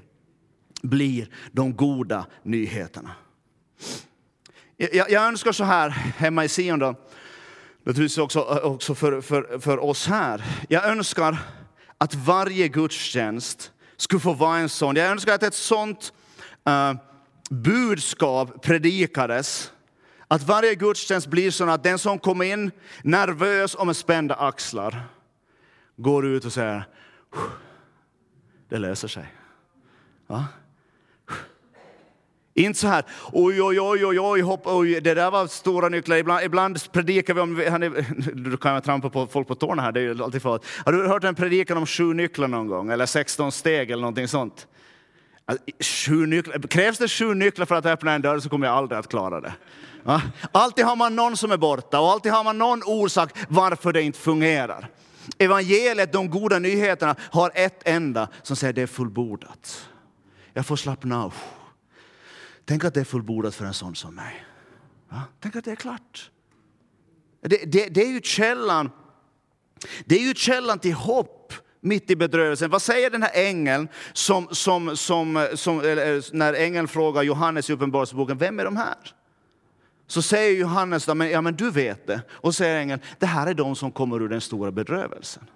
[0.81, 3.11] blir de goda nyheterna.
[4.77, 6.95] Jag, jag önskar så här hemma i Sion, då,
[7.85, 10.43] naturligtvis också, eh, också för, för, för oss här.
[10.69, 11.37] Jag önskar
[11.97, 14.95] att varje gudstjänst skulle få vara en sån.
[14.95, 16.13] Jag önskar att ett sånt
[16.69, 16.99] uh,
[17.49, 19.71] budskap predikades
[20.27, 22.71] att varje gudstjänst blir så att den som kommer in
[23.03, 25.03] nervös och med spända axlar
[25.97, 26.87] går ut och säger
[28.69, 29.33] det löser sig.
[30.27, 30.45] Ja?
[32.57, 36.17] Inte så här, oj, oj, oj, oj, oj, hopp, oj, det där var stora nycklar.
[36.17, 37.55] Ibland, ibland predikar vi om,
[38.33, 40.65] du kan jag trampa på folk på tårna här, det är alltid farligt.
[40.85, 42.91] Har du hört en predikan om sju nycklar någon gång?
[42.91, 44.67] Eller 16 steg eller någonting sånt?
[45.45, 46.67] Alltså, sju nycklar.
[46.67, 49.41] Krävs det sju nycklar för att öppna en dörr så kommer jag aldrig att klara
[49.41, 49.53] det.
[50.03, 50.21] Ja?
[50.51, 54.01] Alltid har man någon som är borta och alltid har man någon orsak varför det
[54.01, 54.87] inte fungerar.
[55.37, 59.89] Evangeliet, de goda nyheterna, har ett enda som säger det är fullbordat.
[60.53, 61.33] Jag får slappna av.
[62.65, 64.45] Tänk att det är fullbordat för en sån som mig.
[65.09, 65.21] Ja?
[65.39, 66.31] Tänk att det är klart.
[67.41, 68.91] Det, det, det, är ju källan,
[70.05, 72.69] det är ju källan till hopp mitt i bedrövelsen.
[72.69, 77.73] Vad säger den här ängeln som, som, som, som eh, när ängeln frågar Johannes i
[77.73, 78.95] Uppenbarelseboken, vem är de här?
[80.07, 82.21] Så säger Johannes, men, ja men du vet det.
[82.29, 85.49] Och säger ängeln, det här är de som kommer ur den stora bedrövelsen.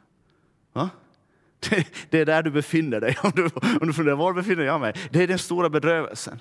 [0.74, 0.90] Ja?
[1.70, 3.18] Det, det är där du befinner dig.
[3.24, 3.50] Om du,
[3.82, 4.94] om du funderar, var befinner jag mig?
[5.12, 6.40] Det är den stora bedrövelsen.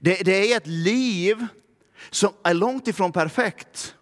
[0.00, 1.46] Det, det är ett liv
[2.10, 3.94] som är långt ifrån perfekt.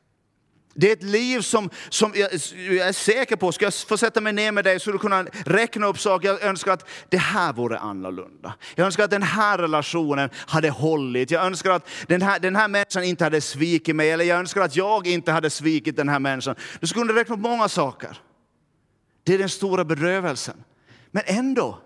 [0.74, 4.20] Det är ett liv som, som jag, jag, är säker på, ska jag få sätta
[4.20, 6.28] mig ner med dig så du kunna räkna upp saker.
[6.28, 8.54] Jag önskar att det här vore annorlunda.
[8.74, 11.30] Jag önskar att den här relationen hade hållit.
[11.30, 14.10] Jag önskar att den här, den här människan inte hade svikit mig.
[14.10, 16.54] Eller jag önskar att jag inte hade svikit den här människan.
[16.80, 18.18] Du skulle kunna räkna upp många saker.
[19.22, 20.64] Det är den stora bedrövelsen.
[21.10, 21.78] Men ändå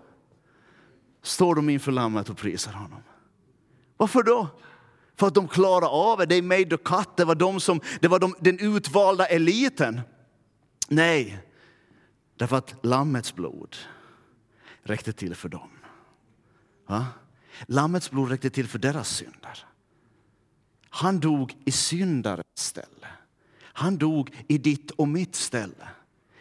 [1.23, 3.03] står de inför lammet och prisar honom.
[3.97, 4.47] Varför då?
[5.15, 6.27] För att de klarade av det.
[6.27, 7.17] They made the cut.
[7.17, 10.01] Det var, de som, det var de, den utvalda eliten.
[10.87, 11.39] Nej,
[12.35, 13.75] därför att Lammets blod
[14.83, 15.69] räckte till för dem.
[16.87, 17.05] Va?
[17.67, 19.65] Lammets blod räckte till för deras synder.
[20.89, 23.07] Han dog i syndarens ställe.
[23.61, 25.87] Han dog i ditt och mitt ställe.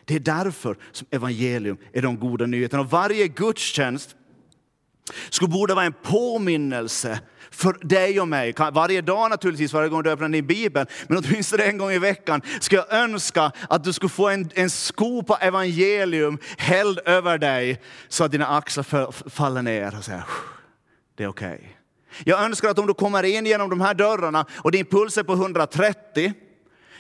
[0.05, 2.83] Det är därför som evangelium är de goda nyheterna.
[2.83, 4.17] Och varje gudstjänst
[5.31, 8.55] skulle borde vara en påminnelse för dig och mig.
[8.73, 12.43] Varje dag naturligtvis, varje gång du öppnar din bibel, men åtminstone en gång i veckan
[12.61, 18.25] ska jag önska att du skulle få en, en skopa evangelium hälld över dig så
[18.25, 20.25] att dina axlar faller ner och säger
[21.17, 21.55] det är okej.
[21.55, 21.69] Okay.
[22.25, 25.23] Jag önskar att om du kommer in genom de här dörrarna och din puls är
[25.23, 26.33] på 130,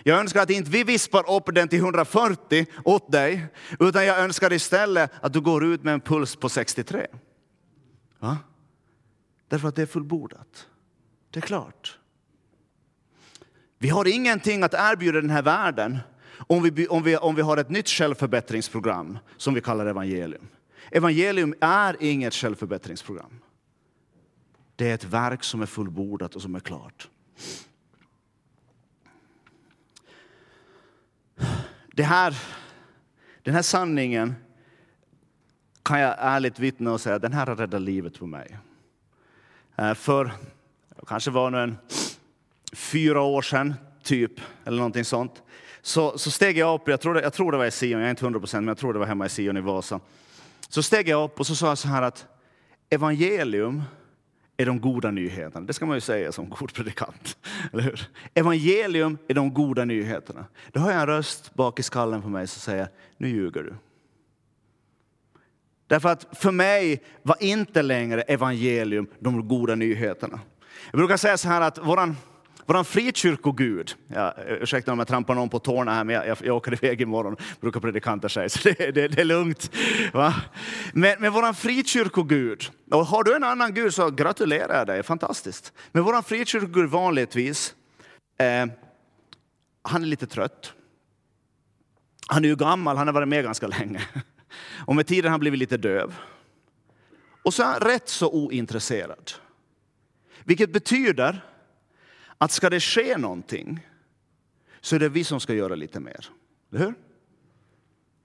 [0.03, 3.47] jag önskar att inte vi vispar upp den till 140 åt dig,
[3.81, 7.07] utan jag önskar istället att du går ut med en puls på 63.
[8.25, 8.39] Va?
[9.49, 10.69] Därför att det är fullbordat.
[11.31, 11.99] Det är klart.
[13.79, 15.99] Vi har ingenting att erbjuda den här världen
[16.47, 20.49] om vi, om, vi, om vi har ett nytt självförbättringsprogram som vi kallar evangelium.
[20.91, 23.41] Evangelium är inget självförbättringsprogram.
[24.77, 27.09] Det är ett verk som är fullbordat och som är klart.
[31.93, 32.37] Det här,
[33.43, 34.35] den här sanningen
[35.85, 38.59] kan jag ärligt vittna och säga, den här har räddat livet på mig.
[39.77, 40.31] Eh, för,
[41.07, 41.77] kanske var nu en
[42.73, 44.33] fyra år sedan, typ,
[44.64, 45.42] eller någonting sånt,
[45.83, 48.03] så, så steg jag upp, jag tror, det, jag tror det var i Sion, jag
[48.03, 50.01] är inte hundra procent, men jag tror det var hemma i Sion i Vasa.
[50.68, 52.27] Så steg jag upp och så sa jag så här att
[52.90, 53.83] evangelium
[54.57, 55.66] är de goda nyheterna.
[55.66, 57.37] Det ska man ju säga som god predikant.
[57.73, 58.09] Eller hur?
[58.35, 60.44] Evangelium är de goda nyheterna.
[60.73, 63.75] Då har jag en röst bak i skallen på mig som säger, nu ljuger du.
[65.95, 70.41] Därför att för mig var inte längre evangelium de goda nyheterna.
[70.91, 72.17] Jag brukar säga så här att våran,
[72.67, 76.57] våran frikyrkogud, ja, ursäkta om jag trampar någon på tårna här, men jag, jag, jag
[76.57, 79.71] åker iväg imorgon, brukar predikanter säga, så det, det, det är lugnt.
[80.13, 80.35] Va?
[80.93, 85.73] Men, men våran frikyrkogud, och har du en annan gud så gratulerar jag dig, fantastiskt.
[85.93, 87.75] Men våran frikyrkogud vanligtvis,
[88.39, 88.67] eh,
[89.83, 90.73] han är lite trött.
[92.27, 94.01] Han är ju gammal, han har varit med ganska länge.
[94.87, 96.14] Och med tiden har han blivit lite döv.
[97.43, 99.33] Och så är han rätt så ointresserad.
[100.45, 101.45] Vilket betyder
[102.38, 103.87] att ska det ske någonting
[104.81, 106.27] så är det vi som ska göra lite mer.
[106.73, 106.95] Eller hur?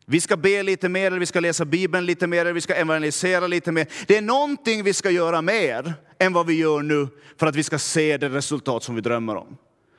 [0.05, 2.73] Vi ska be lite mer, eller vi ska läsa Bibeln lite mer, eller vi ska
[2.73, 3.87] evangelisera lite mer.
[4.07, 7.63] Det är någonting vi ska göra mer än vad vi gör nu för att vi
[7.63, 9.57] ska se det resultat som vi drömmer om.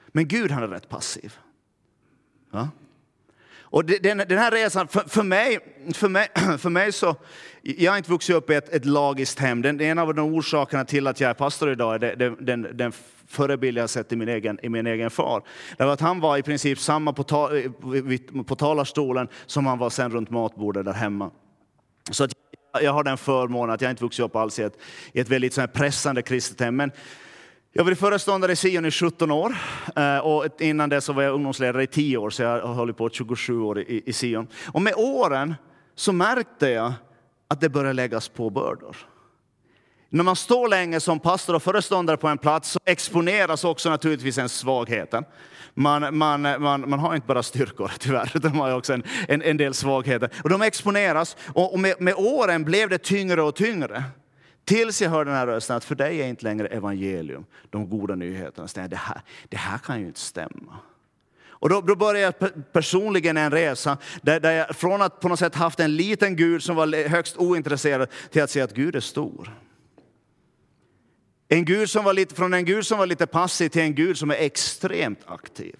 [0.09, 1.38] Men Gud han är rätt passiv.
[2.53, 2.69] Ja?
[3.71, 5.59] Och den, den här resan, för, för, mig,
[5.95, 6.29] för, mig,
[6.59, 7.17] för mig så,
[7.63, 9.63] jag har inte vuxit upp i ett, ett lagiskt hem.
[9.63, 12.93] Den, en av de orsakerna till att jag är pastor idag är den, den, den
[13.27, 15.43] förebild jag sett i min egen, i min egen far.
[15.77, 17.51] Därför att han var i princip samma på, ta,
[18.47, 21.31] på talarstolen som han var sen runt matbordet där hemma.
[22.11, 22.33] Så att
[22.81, 24.79] jag har den förmånen att jag inte vuxit upp alls i ett,
[25.13, 26.77] i ett väldigt så pressande kristet hem.
[26.77, 26.93] Men
[27.73, 29.57] jag var föreståndare i Sion i 17 år
[29.97, 32.97] eh, och innan det så var jag ungdomsledare i 10 år, så jag har hållit
[32.97, 34.49] på 27 år i, i Sion.
[34.73, 35.55] Och med åren
[35.95, 36.93] så märkte jag
[37.49, 38.97] att det började läggas på bördor.
[40.09, 44.39] När man står länge som pastor och föreståndare på en plats så exponeras också naturligtvis
[44.39, 45.25] en svagheten.
[45.75, 49.43] Man, man, man, man har inte bara styrkor tyvärr, utan man har också en, en,
[49.43, 50.31] en del svagheter.
[50.45, 54.05] Och de exponeras och med, med åren blev det tyngre och tyngre.
[54.64, 58.14] Tills jag hör den här rösten att för dig är inte längre evangelium, de goda
[58.14, 58.68] nyheterna.
[58.68, 60.77] Så det, här, det här kan ju inte stämma.
[61.61, 65.38] Och då, då började jag personligen en resa där, där jag från att på något
[65.38, 69.01] sätt haft en liten Gud som var högst ointresserad till att se att Gud är
[69.01, 69.55] stor.
[71.49, 74.18] En Gud som var lite, från en Gud som var lite passiv till en Gud
[74.18, 75.77] som är extremt aktiv.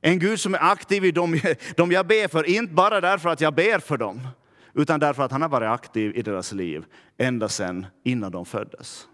[0.00, 1.40] En Gud som är aktiv i dem,
[1.76, 4.28] dem jag ber för, inte bara därför att jag ber för dem,
[4.74, 6.84] utan därför att han har varit aktiv i deras liv
[7.18, 9.08] ända sedan innan de föddes.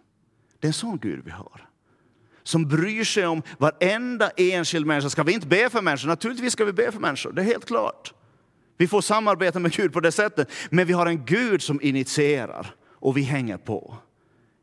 [0.60, 1.68] Det är en sån Gud vi har.
[2.42, 5.10] Som bryr sig om varenda enskild människa.
[5.10, 6.08] Ska vi inte be för människor?
[6.08, 8.14] Naturligtvis ska vi be för människor, det är helt klart.
[8.76, 10.50] Vi får samarbeta med Gud på det sättet.
[10.70, 13.96] Men vi har en Gud som initierar och vi hänger på.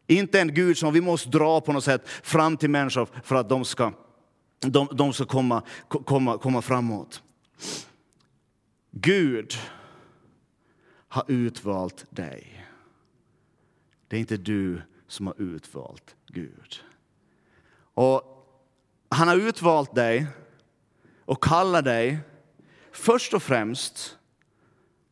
[0.07, 3.49] Inte en Gud som vi måste dra på något sätt fram till människor för att
[3.49, 3.91] de ska,
[4.59, 7.21] de, de ska komma, komma, komma framåt.
[8.91, 9.53] Gud
[11.07, 12.67] har utvalt dig.
[14.07, 16.83] Det är inte du som har utvalt Gud.
[17.77, 18.21] Och
[19.09, 20.27] han har utvalt dig
[21.25, 22.19] och kallar dig
[22.91, 24.17] först och främst,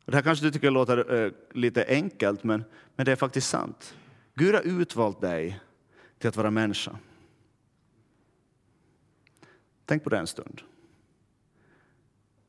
[0.06, 2.64] det här kanske du tycker låter uh, lite enkelt, men,
[2.96, 3.96] men det är faktiskt sant.
[4.36, 5.60] Gud har utvalt dig
[6.20, 7.00] till att vara människa.
[9.86, 10.62] Tänk på det en stund.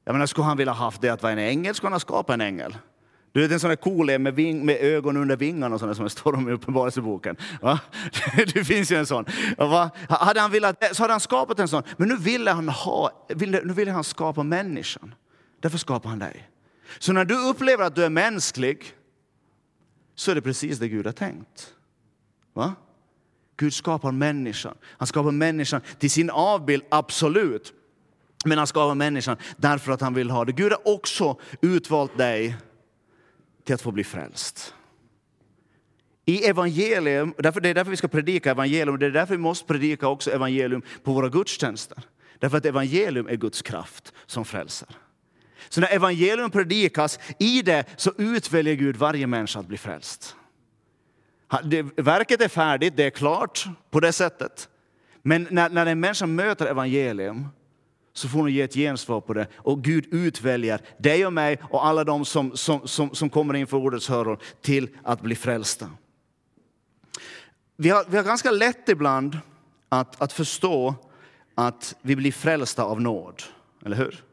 [0.04, 2.34] Jag menar, skulle han vilja haft det att vara en ängel, skulle han ha skapat
[2.34, 2.76] en ängel.
[3.34, 6.04] Du vet en sån där cool med, ving, med ögon under vingarna och sådär som
[6.04, 7.36] det står om i Uppenbarelseboken.
[8.54, 9.24] Det finns ju en sån.
[9.58, 9.90] Va?
[10.08, 11.82] Hade han velat, eh, så hade han skapat en sån.
[11.96, 15.14] Men nu ville han, ha, nu ville han skapa människan.
[15.60, 16.50] Därför skapar han dig.
[16.98, 18.92] Så när du upplever att du är mänsklig
[20.14, 21.74] så är det precis det Gud har tänkt.
[22.52, 22.74] Va?
[23.56, 24.74] Gud skapar människan.
[24.84, 27.72] Han skapar människan till sin avbild, absolut.
[28.44, 30.52] Men han skapar människan därför att han vill ha det.
[30.52, 32.56] Gud har också utvalt dig
[33.64, 34.74] till att få bli frälst.
[36.24, 39.66] I evangelium, därför, det är därför vi ska predika evangelium, det är därför vi måste
[39.66, 41.98] predika också evangelium på våra gudstjänster.
[42.38, 44.88] Därför att evangelium är Guds kraft som frälser.
[45.68, 50.36] Så när evangelium predikas, i det så utväljer Gud varje människa att bli frälst.
[51.96, 54.68] Verket är färdigt, det är klart på det sättet.
[55.22, 57.48] Men när, när en människa möter evangelium
[58.14, 59.46] så får hon ge ett gensvar på det.
[59.54, 63.76] Och Gud utväljer dig och mig och alla de som, som, som, som kommer inför
[63.76, 65.90] ordets höror till att bli frälsta.
[67.76, 69.38] Vi har, vi har ganska lätt ibland
[69.88, 70.94] att, att förstå
[71.54, 73.42] att vi blir frälsta av nåd,
[73.84, 74.24] eller hur?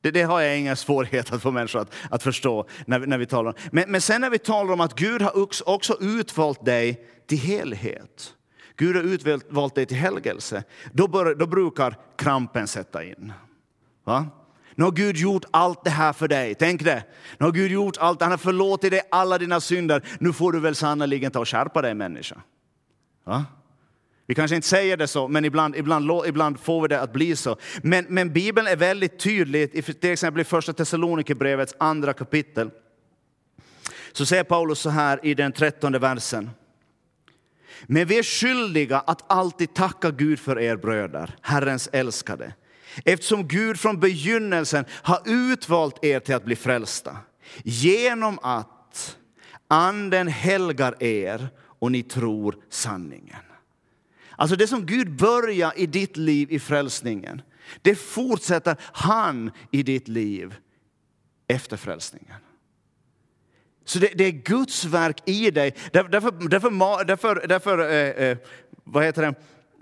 [0.00, 3.18] Det, det, har jag inga svårigheter att få människor att, att förstå när vi, när
[3.18, 3.56] vi talar om.
[3.72, 8.34] Men, men sen när vi talar om att Gud har också utvalt dig till helhet.
[8.82, 10.64] Gud har utvalt dig till helgelse.
[10.92, 13.32] Då, bör, då brukar krampen sätta in.
[14.04, 14.26] Va?
[14.74, 16.54] Nu har Gud gjort allt det här för dig.
[16.54, 17.04] Tänk det.
[17.38, 18.22] Nu har Gud gjort allt.
[18.22, 20.02] Han har förlåtit dig alla dina synder.
[20.20, 22.40] Nu får du väl sannerligen ta och skärpa dig människa.
[23.24, 23.44] Va?
[24.26, 27.36] Vi kanske inte säger det så, men ibland, ibland, ibland får vi det att bli
[27.36, 27.56] så.
[27.82, 32.70] Men, men Bibeln är väldigt tydlig, till exempel i första Thessalonikerbrevets andra kapitel.
[34.12, 36.50] Så säger Paulus så här i den trettonde versen.
[37.86, 42.52] Men vi är skyldiga att alltid tacka Gud för er bröder, Herrens älskade.
[43.04, 47.16] Eftersom Gud från begynnelsen har utvalt er till att bli frälsta.
[47.64, 49.16] Genom att
[49.68, 53.36] anden helgar er och ni tror sanningen.
[54.36, 57.42] Alltså det som Gud börjar i ditt liv i frälsningen,
[57.82, 60.54] det fortsätter han i ditt liv
[61.48, 62.36] efter frälsningen.
[63.84, 65.74] Så det, det är Guds verk i dig.
[65.92, 68.38] Därför, därför, därför, därför eh, eh,
[68.84, 69.34] vad heter det?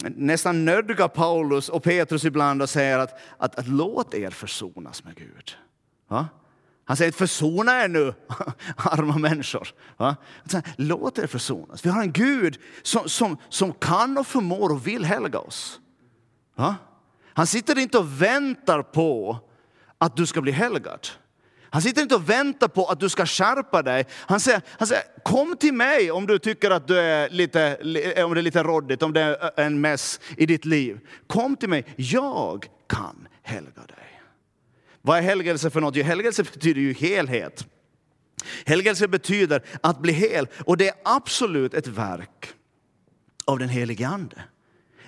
[0.03, 5.15] nästan nödgar Paulus och Petrus ibland och säger att, att, att låt er försonas med
[5.15, 5.57] Gud.
[6.09, 6.29] Va?
[6.85, 8.15] Han säger försona er nu,
[8.77, 9.69] arma människor.
[9.97, 10.17] Va?
[10.77, 11.87] Låt er försonas.
[11.87, 15.81] Vi har en Gud som, som, som kan och förmår och vill helga oss.
[16.55, 16.77] Va?
[17.35, 19.39] Han sitter inte och väntar på
[19.99, 21.09] att du ska bli helgad.
[21.71, 24.07] Han sitter inte och väntar på att du ska skärpa dig.
[24.13, 27.63] Han säger, han säger kom till mig om du tycker att du är lite,
[28.17, 31.01] eh, om det är lite råddigt, om det är en mess i ditt liv.
[31.27, 34.21] Kom till mig, jag kan helga dig.
[35.03, 35.97] Vad är helgelse för något?
[35.97, 37.67] Jo, helgelse betyder ju helhet.
[38.67, 42.53] Helgelse betyder att bli hel och det är absolut ett verk
[43.45, 44.43] av den helige Ande.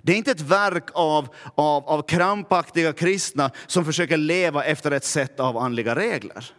[0.03, 5.05] Det är inte ett verk av, av, av krampaktiga kristna som försöker leva efter ett
[5.05, 6.55] sätt av andliga regler.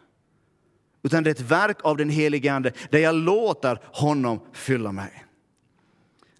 [1.04, 5.26] Utan det är ett verk av den helige Ande där jag låter honom fylla mig.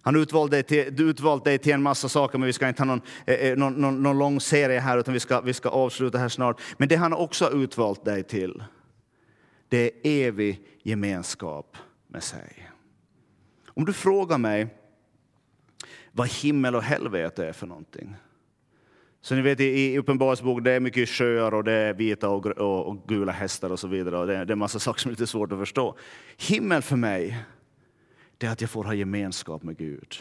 [0.02, 2.86] Han utvalde dig, till, utvalt dig till en massa saker, men vi ska inte ha
[2.86, 6.18] någon, eh, eh, någon, någon, någon, lång serie här, utan vi ska, vi ska avsluta
[6.18, 6.60] här snart.
[6.76, 8.64] Men det han också utvalt dig till,
[9.68, 11.76] det är evig gemenskap
[12.08, 12.70] med sig.
[13.66, 14.68] Om du frågar mig
[16.16, 18.16] vad himmel och helvete är för någonting.
[19.20, 22.86] Så ni vet i Uppenbarelseboken det är mycket sjöar och det är vita och, och,
[22.86, 24.18] och, gula hästar och så vidare.
[24.18, 25.96] Och det, det är massa saker som är lite svårt att förstå.
[26.36, 27.44] Himmel för mig,
[28.38, 30.16] det är att jag får ha gemenskap med Gud.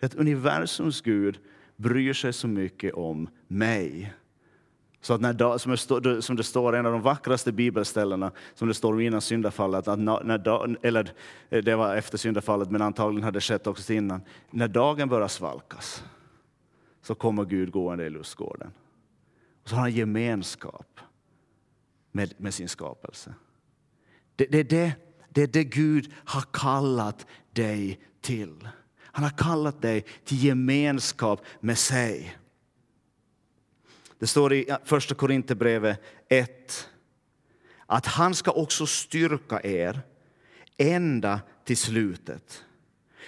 [0.00, 1.38] Det är att universums Gud
[1.76, 4.14] bryr sig så mycket om mig.
[5.04, 5.58] Så att när,
[6.20, 10.86] som, det står, en av de vackraste bibelställena, som det står innan syndafallet, att när,
[10.86, 11.12] eller
[11.50, 14.22] eh, det var efter syndafallet, men antagligen hade det skett också innan.
[14.50, 16.04] När dagen börjar svalkas
[17.02, 18.70] så kommer Gud gående i lustgården.
[19.62, 21.00] Och så har han gemenskap
[22.12, 23.34] med, med sin skapelse.
[24.36, 24.92] Det, det, det,
[25.28, 28.68] det är det Gud har kallat dig till.
[29.02, 32.36] Han har kallat dig till gemenskap med sig.
[34.18, 36.88] Det står i Första Korinthierbrevet 1
[37.86, 40.00] att han ska också styrka er
[40.76, 42.64] ända till slutet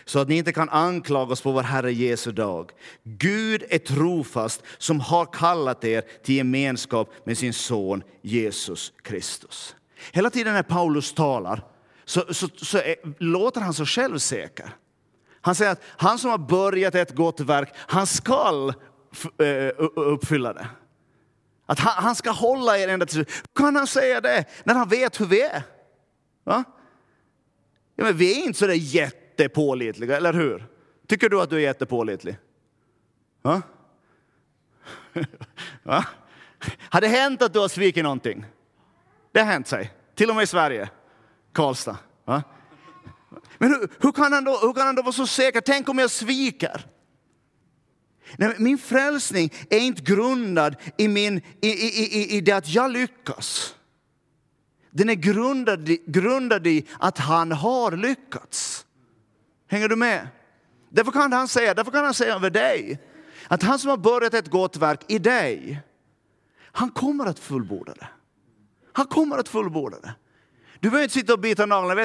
[0.04, 2.70] så att ni inte kan anklagas på vår Herre Jesu dag.
[3.02, 9.76] Gud är trofast som har kallat er till gemenskap med sin son Jesus Kristus.
[10.12, 11.64] Hela tiden när Paulus talar
[12.04, 14.70] så, så, så är, låter han så självsäker.
[15.40, 18.74] Han säger att han som har börjat ett gott verk, han skall
[19.38, 20.68] Eh, uppfylla det.
[21.66, 23.30] Att han, han ska hålla er ända till slut.
[23.30, 25.62] Hur kan han säga det när han vet hur vi är?
[26.44, 26.64] Va?
[27.96, 30.66] Ja, men vi är inte så där jättepålitliga, eller hur?
[31.06, 32.38] Tycker du att du är jättepålitlig?
[33.42, 33.62] Va?
[35.82, 36.04] Va?
[36.78, 38.44] Har det hänt att du har svikit någonting?
[39.32, 40.88] Det har hänt sig, till och med i Sverige,
[41.52, 41.98] Karlstad.
[42.24, 42.42] Va?
[43.58, 45.60] Men hur, hur, kan han då, hur kan han då vara så säker?
[45.60, 46.86] Tänk om jag sviker?
[48.36, 52.90] Nej, min frälsning är inte grundad i, min, i, i, i, i det att jag
[52.90, 53.74] lyckas.
[54.90, 58.86] Den är grundad, grundad i att han har lyckats.
[59.68, 60.28] Hänger du med?
[60.88, 62.98] Därför kan han säga, därför kan han säga över dig
[63.48, 65.80] att han som har börjat ett gott verk i dig,
[66.58, 68.08] han kommer att fullborda det.
[68.92, 70.14] Han kommer att fullborda det.
[70.80, 72.04] Du behöver inte sitta och bita naglarna.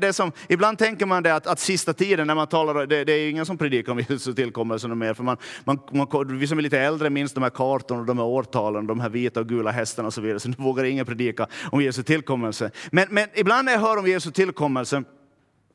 [0.00, 3.12] Det som, ibland tänker man det att, att sista tiden när man talar, det, det
[3.12, 5.14] är ingen som predikar om Jesu tillkommelse mer.
[5.14, 8.24] För man, man, man, vi som är lite äldre minns de här kartorna, de här
[8.24, 10.40] årtalen, de här vita och gula hästarna och så vidare.
[10.40, 12.70] Så nu vågar ingen predika om Jesu tillkommelse.
[12.90, 15.02] Men, men ibland när jag hör om Jesu tillkommelse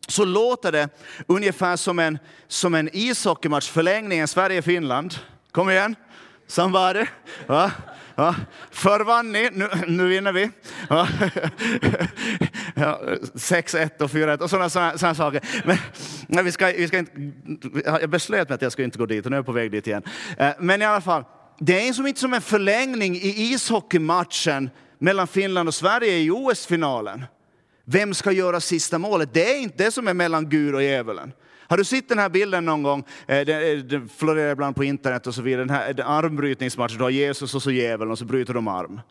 [0.08, 0.90] så låter det
[1.28, 5.16] ungefär som en, som en ishockeymatch förlängningen Sverige-Finland.
[5.52, 5.96] Kom igen,
[6.48, 7.06] somebody.
[7.48, 7.72] Va?
[8.16, 8.36] Ja,
[8.72, 10.50] förr vann ni, nu, nu vinner vi.
[10.90, 11.08] Ja.
[12.76, 13.02] Ja,
[13.34, 15.42] 6-1 och 4-1 och sådana, sådana, sådana saker.
[15.66, 15.78] Men,
[16.28, 17.12] men vi ska, vi ska inte,
[17.74, 19.72] jag beslöt mig att jag ska inte gå dit och nu är jag på väg
[19.72, 20.04] dit igen.
[20.38, 21.24] Eh, men i alla fall,
[21.60, 27.26] det är som inte som en förlängning i ishockeymatchen mellan Finland och Sverige i OS-finalen.
[27.86, 29.34] Vem ska göra sista målet?
[29.34, 31.34] Det är inte det som är mellan Gud och djävulen.
[31.68, 33.04] Har du sett den här bilden någon gång?
[33.28, 35.62] Eh, den eh, florerar ibland på internet och så vidare.
[35.62, 39.02] Den här armbrytningsmatchen, du har Jesus och så djävulen och så bryter de arm.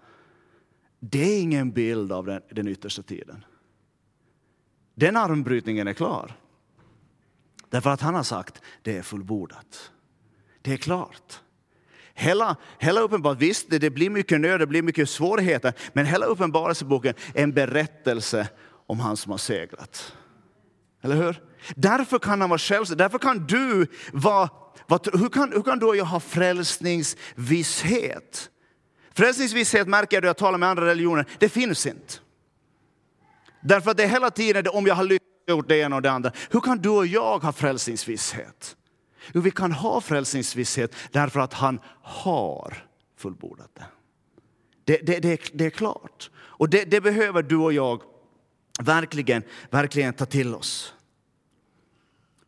[1.01, 3.45] Det är ingen bild av den, den yttersta tiden.
[4.95, 6.37] Den armbrytningen är klar.
[7.71, 9.91] Därför att han har sagt, det är fullbordat.
[10.63, 11.41] Det är klart.
[12.15, 17.15] Hela, hela uppenbar, visst det blir mycket nöd, det blir mycket svårigheter, men hela uppenbarelseboken
[17.35, 18.49] är en berättelse
[18.87, 20.17] om han som har segrat.
[21.03, 21.41] Eller hur?
[21.77, 24.49] Därför kan han vara självständig, därför kan du vara,
[25.13, 28.51] hur, kan, hur kan då jag ha frälsningsvisshet?
[29.15, 32.15] Frälsningsvisshet märker jag då jag talar med andra religioner, det finns inte.
[33.63, 36.11] Därför att det är hela tiden om jag har lyckats gjort det ena och det
[36.11, 36.33] andra.
[36.51, 38.77] Hur kan du och jag ha frälsningsvisshet?
[39.35, 42.87] Jo, vi kan ha frälsningsvisshet därför att han har
[43.17, 43.85] fullbordat det.
[44.85, 46.31] Det, det, det, det är klart.
[46.37, 48.03] Och det, det behöver du och jag
[48.83, 50.94] verkligen, verkligen ta till oss.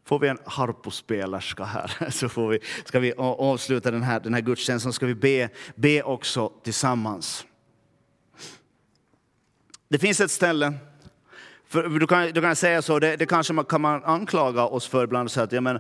[0.07, 4.41] Får vi en harpospelerska här så får vi, ska vi avsluta den här, den här
[4.41, 7.47] gudstjänsten ska vi be, be också tillsammans.
[9.89, 10.73] Det finns ett ställe,
[11.69, 14.87] för du, kan, du kan säga så, det, det kanske man kan man anklaga oss
[14.87, 15.79] för ibland, så att, ja, men,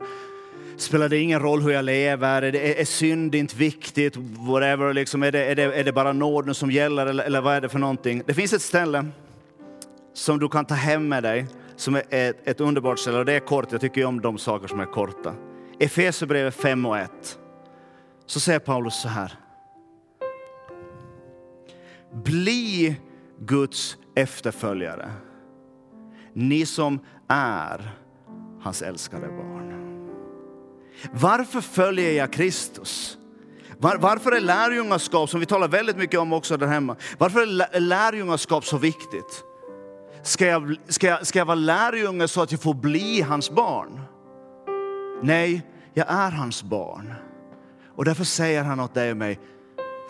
[0.76, 5.22] spelar det ingen roll hur jag lever, är, det, är synd inte viktigt, whatever, liksom,
[5.22, 7.68] är, det, är, det, är det bara nåden som gäller eller, eller vad är det
[7.68, 8.22] för någonting?
[8.26, 9.06] Det finns ett ställe
[10.14, 11.46] som du kan ta hem med dig,
[11.76, 14.68] som är ett, ett underbart ställe och det är kort, jag tycker om de saker
[14.68, 15.34] som är korta.
[15.78, 17.38] Efesierbrevet 5 och 1.
[18.26, 19.32] Så säger Paulus så här.
[22.12, 22.96] Bli
[23.40, 25.10] Guds efterföljare,
[26.32, 26.98] ni som
[27.28, 27.90] är
[28.62, 29.72] hans älskade barn.
[31.12, 33.18] Varför följer jag Kristus?
[33.78, 37.80] Var, varför är lärjungaskap, som vi talar väldigt mycket om också där hemma, varför är
[37.80, 39.44] lärjungaskap så viktigt?
[40.26, 44.00] Ska jag, ska, jag, ska jag vara lärjunge så att jag får bli hans barn?
[45.22, 47.14] Nej, jag är hans barn.
[47.96, 49.40] Och därför säger han åt dig och mig,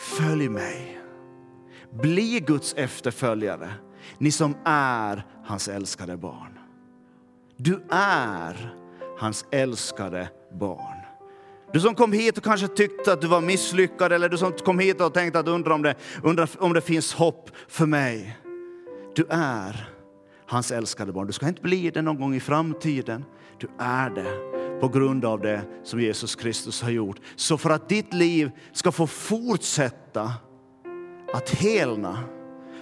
[0.00, 1.00] följ mig.
[1.92, 3.70] Bli Guds efterföljare,
[4.18, 6.58] ni som är hans älskade barn.
[7.56, 8.74] Du är
[9.18, 10.28] hans älskade
[10.60, 10.96] barn.
[11.72, 14.78] Du som kom hit och kanske tyckte att du var misslyckad eller du som kom
[14.78, 18.38] hit och tänkte att undra om det, undra om det finns hopp för mig.
[19.14, 19.95] Du är
[20.46, 21.26] hans älskade barn.
[21.26, 23.24] Du ska inte bli det någon gång i framtiden.
[23.58, 27.16] Du är det på grund av det som Jesus Kristus har gjort.
[27.36, 30.32] Så för att ditt liv ska få fortsätta
[31.32, 32.18] att helna,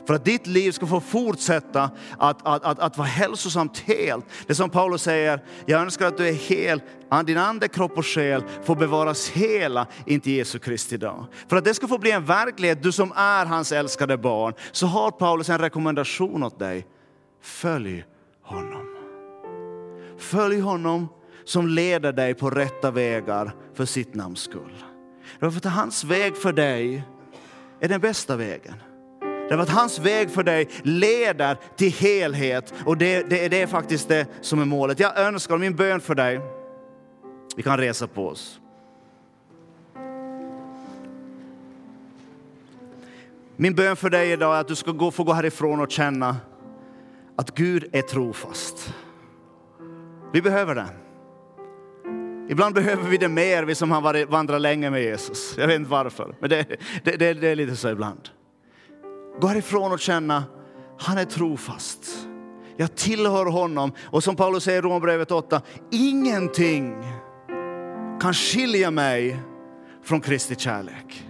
[0.07, 4.25] för att ditt liv ska få fortsätta att, att, att, att vara hälsosamt helt.
[4.47, 6.83] Det som Paulus säger, jag önskar att du är hel,
[7.27, 11.27] din ande, kropp och själ får bevaras hela inte Jesu Kristi dag.
[11.49, 14.87] För att det ska få bli en verklighet, du som är hans älskade barn, så
[14.87, 16.87] har Paulus en rekommendation åt dig.
[17.45, 18.05] Följ
[18.43, 18.87] honom.
[20.19, 21.09] Följ honom
[21.45, 24.85] som leder dig på rätta vägar för sitt namns skull.
[25.41, 27.05] Därför att hans väg för dig
[27.81, 28.75] är den bästa vägen.
[29.21, 34.09] Därför att hans väg för dig leder till helhet och det, det, det är faktiskt
[34.09, 35.01] det som är målet.
[35.01, 36.41] Jag önskar, min bön för dig,
[37.57, 38.61] vi kan resa på oss.
[43.57, 46.37] Min bön för dig idag är att du ska gå, få gå härifrån och känna
[47.37, 48.95] att Gud är trofast.
[50.33, 50.87] Vi behöver det.
[52.49, 55.55] Ibland behöver vi det mer, vi som har vandrat länge med Jesus.
[55.59, 56.67] Jag vet inte varför, men det,
[57.05, 58.29] det, det, det är lite så ibland.
[59.41, 60.45] Gå härifrån och känna,
[60.99, 62.29] han är trofast.
[62.77, 63.93] Jag tillhör honom.
[64.03, 66.97] Och som Paulus säger i Romarbrevet 8, ingenting
[68.21, 69.41] kan skilja mig
[70.03, 71.29] från Kristi kärlek.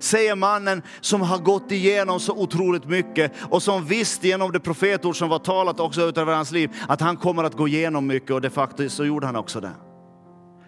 [0.00, 5.16] Säger mannen som har gått igenom så otroligt mycket och som visste genom det profetord
[5.16, 8.40] som var talat också utöver hans liv att han kommer att gå igenom mycket och
[8.40, 9.72] de facto så gjorde han också det.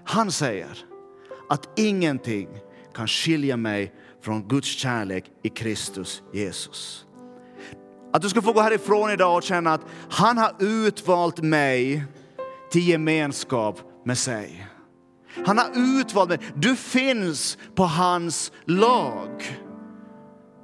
[0.04, 0.78] Han säger
[1.48, 2.48] att ingenting
[2.94, 7.06] kan skilja mig från Guds kärlek i Kristus Jesus.
[8.12, 12.04] Att du ska få gå härifrån idag och känna att han har utvalt mig
[12.70, 14.66] till gemenskap med sig.
[15.46, 16.38] Han har utvalt dig.
[16.54, 19.58] Du finns på hans lag.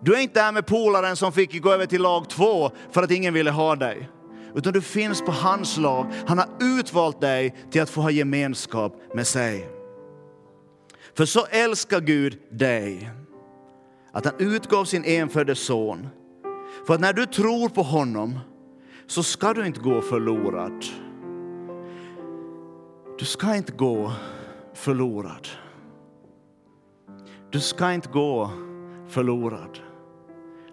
[0.02, 3.10] Du är inte där med polaren som fick gå över till lag två för att
[3.10, 4.10] ingen ville ha dig.
[4.54, 6.06] Utan du finns på hans lag.
[6.26, 9.68] Han har utvalt dig till att få ha gemenskap med sig.
[11.16, 13.10] För så älskar Gud dig
[14.12, 16.08] att han utgav sin enfödde son.
[16.86, 18.38] För att när du tror på honom
[19.06, 20.84] så ska du inte gå förlorad.
[23.18, 24.12] Du ska inte gå
[24.78, 25.48] förlorad.
[27.50, 28.50] Du ska inte gå
[29.08, 29.78] förlorad.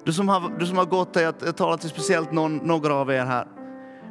[0.03, 3.11] Du som har, du som har gått här, jag talar till speciellt någon, några av
[3.11, 3.47] er här.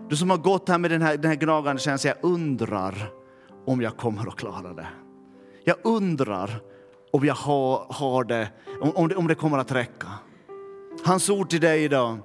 [0.09, 2.95] Du som har gått här med den här, den här gnagande känslan, jag undrar
[3.67, 4.87] om jag kommer att klara det.
[5.65, 6.61] Jag undrar
[7.13, 8.49] om jag har, har det,
[8.95, 10.09] om, det, om det kommer att räcka.
[11.05, 12.19] Hans ord till dig idag,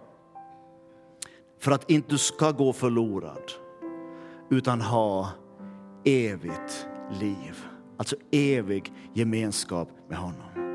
[1.59, 3.51] för att inte du ska gå förlorad,
[4.49, 5.29] utan ha
[6.05, 7.65] evigt liv.
[7.97, 10.69] Alltså evig gemenskap med honom.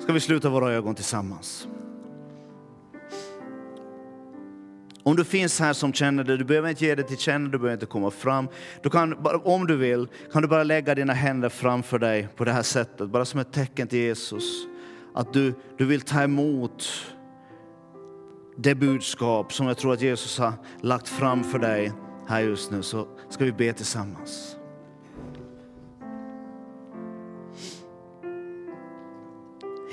[0.00, 1.68] Ska vi sluta våra ögon tillsammans?
[5.02, 7.58] Om du finns här som känner det, du behöver inte ge det till känna, du
[7.58, 8.48] behöver inte komma fram.
[8.82, 12.52] Du kan, om du vill kan du bara lägga dina händer framför dig på det
[12.52, 14.66] här sättet, bara som ett tecken till Jesus.
[15.14, 16.84] Att du, du vill ta emot
[18.56, 21.92] det budskap som jag tror att Jesus har lagt fram för dig
[22.28, 24.56] här just nu, så ska vi be tillsammans.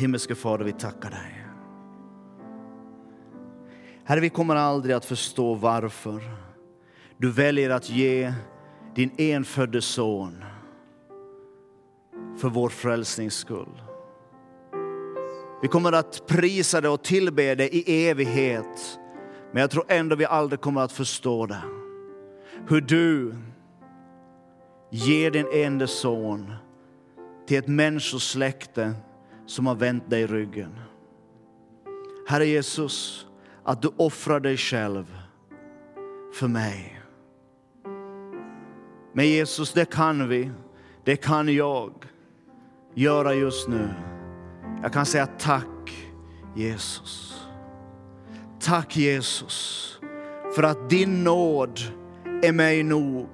[0.01, 1.45] Himmelske Fader, vi tackar dig.
[4.03, 6.21] Herre, vi kommer aldrig att förstå varför
[7.17, 8.33] du väljer att ge
[8.95, 10.43] din enfödde son
[12.37, 13.81] för vår frälsnings skull.
[15.61, 18.99] Vi kommer att prisa det och tillbe det i evighet.
[19.51, 21.61] Men jag tror ändå vi aldrig kommer att förstå det.
[22.67, 23.35] Hur du
[24.89, 26.53] ger din enda son
[27.47, 28.93] till ett människosläkte
[29.51, 30.79] som har vänt dig ryggen.
[32.27, 33.27] Herre Jesus,
[33.63, 35.17] att du offrar dig själv
[36.33, 37.01] för mig.
[39.13, 40.51] Men Jesus, det kan vi,
[41.03, 41.91] det kan jag
[42.93, 43.89] göra just nu.
[44.81, 46.07] Jag kan säga tack
[46.55, 47.45] Jesus.
[48.59, 49.87] Tack Jesus
[50.55, 51.79] för att din nåd
[52.43, 53.29] är mig nog.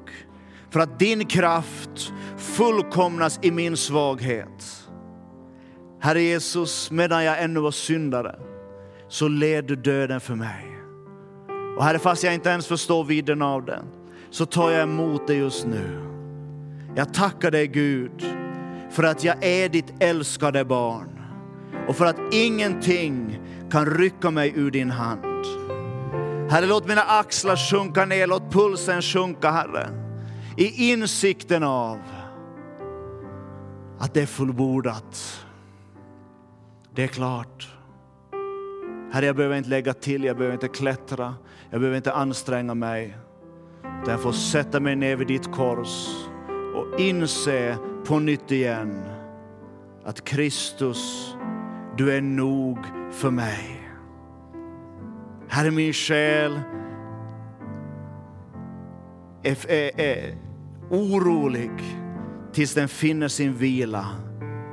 [0.69, 4.86] För att din kraft fullkomnas i min svaghet.
[5.99, 8.35] Herre Jesus, medan jag ännu var syndare
[9.07, 10.77] så led du döden för mig.
[11.77, 13.85] Och Herre, fast jag inte ens förstår vidden av den,
[14.29, 16.03] så tar jag emot det just nu.
[16.95, 18.25] Jag tackar dig Gud
[18.91, 21.19] för att jag är ditt älskade barn
[21.87, 23.39] och för att ingenting
[23.71, 25.45] kan rycka mig ur din hand.
[26.49, 29.89] Herre, låt mina axlar sjunka ner, låt pulsen sjunka, Herre,
[30.57, 31.99] i insikten av
[33.99, 35.43] att det är fullbordat.
[36.97, 37.75] Det är klart.
[39.11, 41.35] Herre, jag behöver inte lägga till, jag behöver inte klättra,
[41.69, 43.17] jag behöver inte anstränga mig.
[44.01, 46.07] Utan jag får sätta mig ner vid ditt kors
[46.75, 49.03] och inse på nytt igen
[50.05, 51.33] att Kristus,
[51.97, 52.77] du är nog
[53.11, 53.89] för mig.
[55.47, 56.61] Herre, min själ
[59.43, 60.35] är, är, är
[60.89, 61.71] orolig
[62.53, 64.05] tills den finner sin vila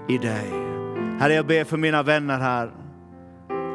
[0.09, 0.74] i dig.
[1.19, 2.71] Herre, jag ber för mina vänner här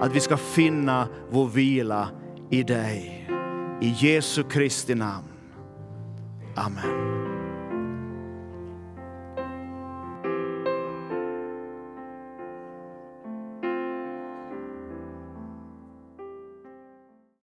[0.02, 2.10] att vi ska finna vår vila
[2.50, 3.28] i dig.
[3.82, 5.28] I Jesu Kristi namn.
[6.56, 7.19] Amen.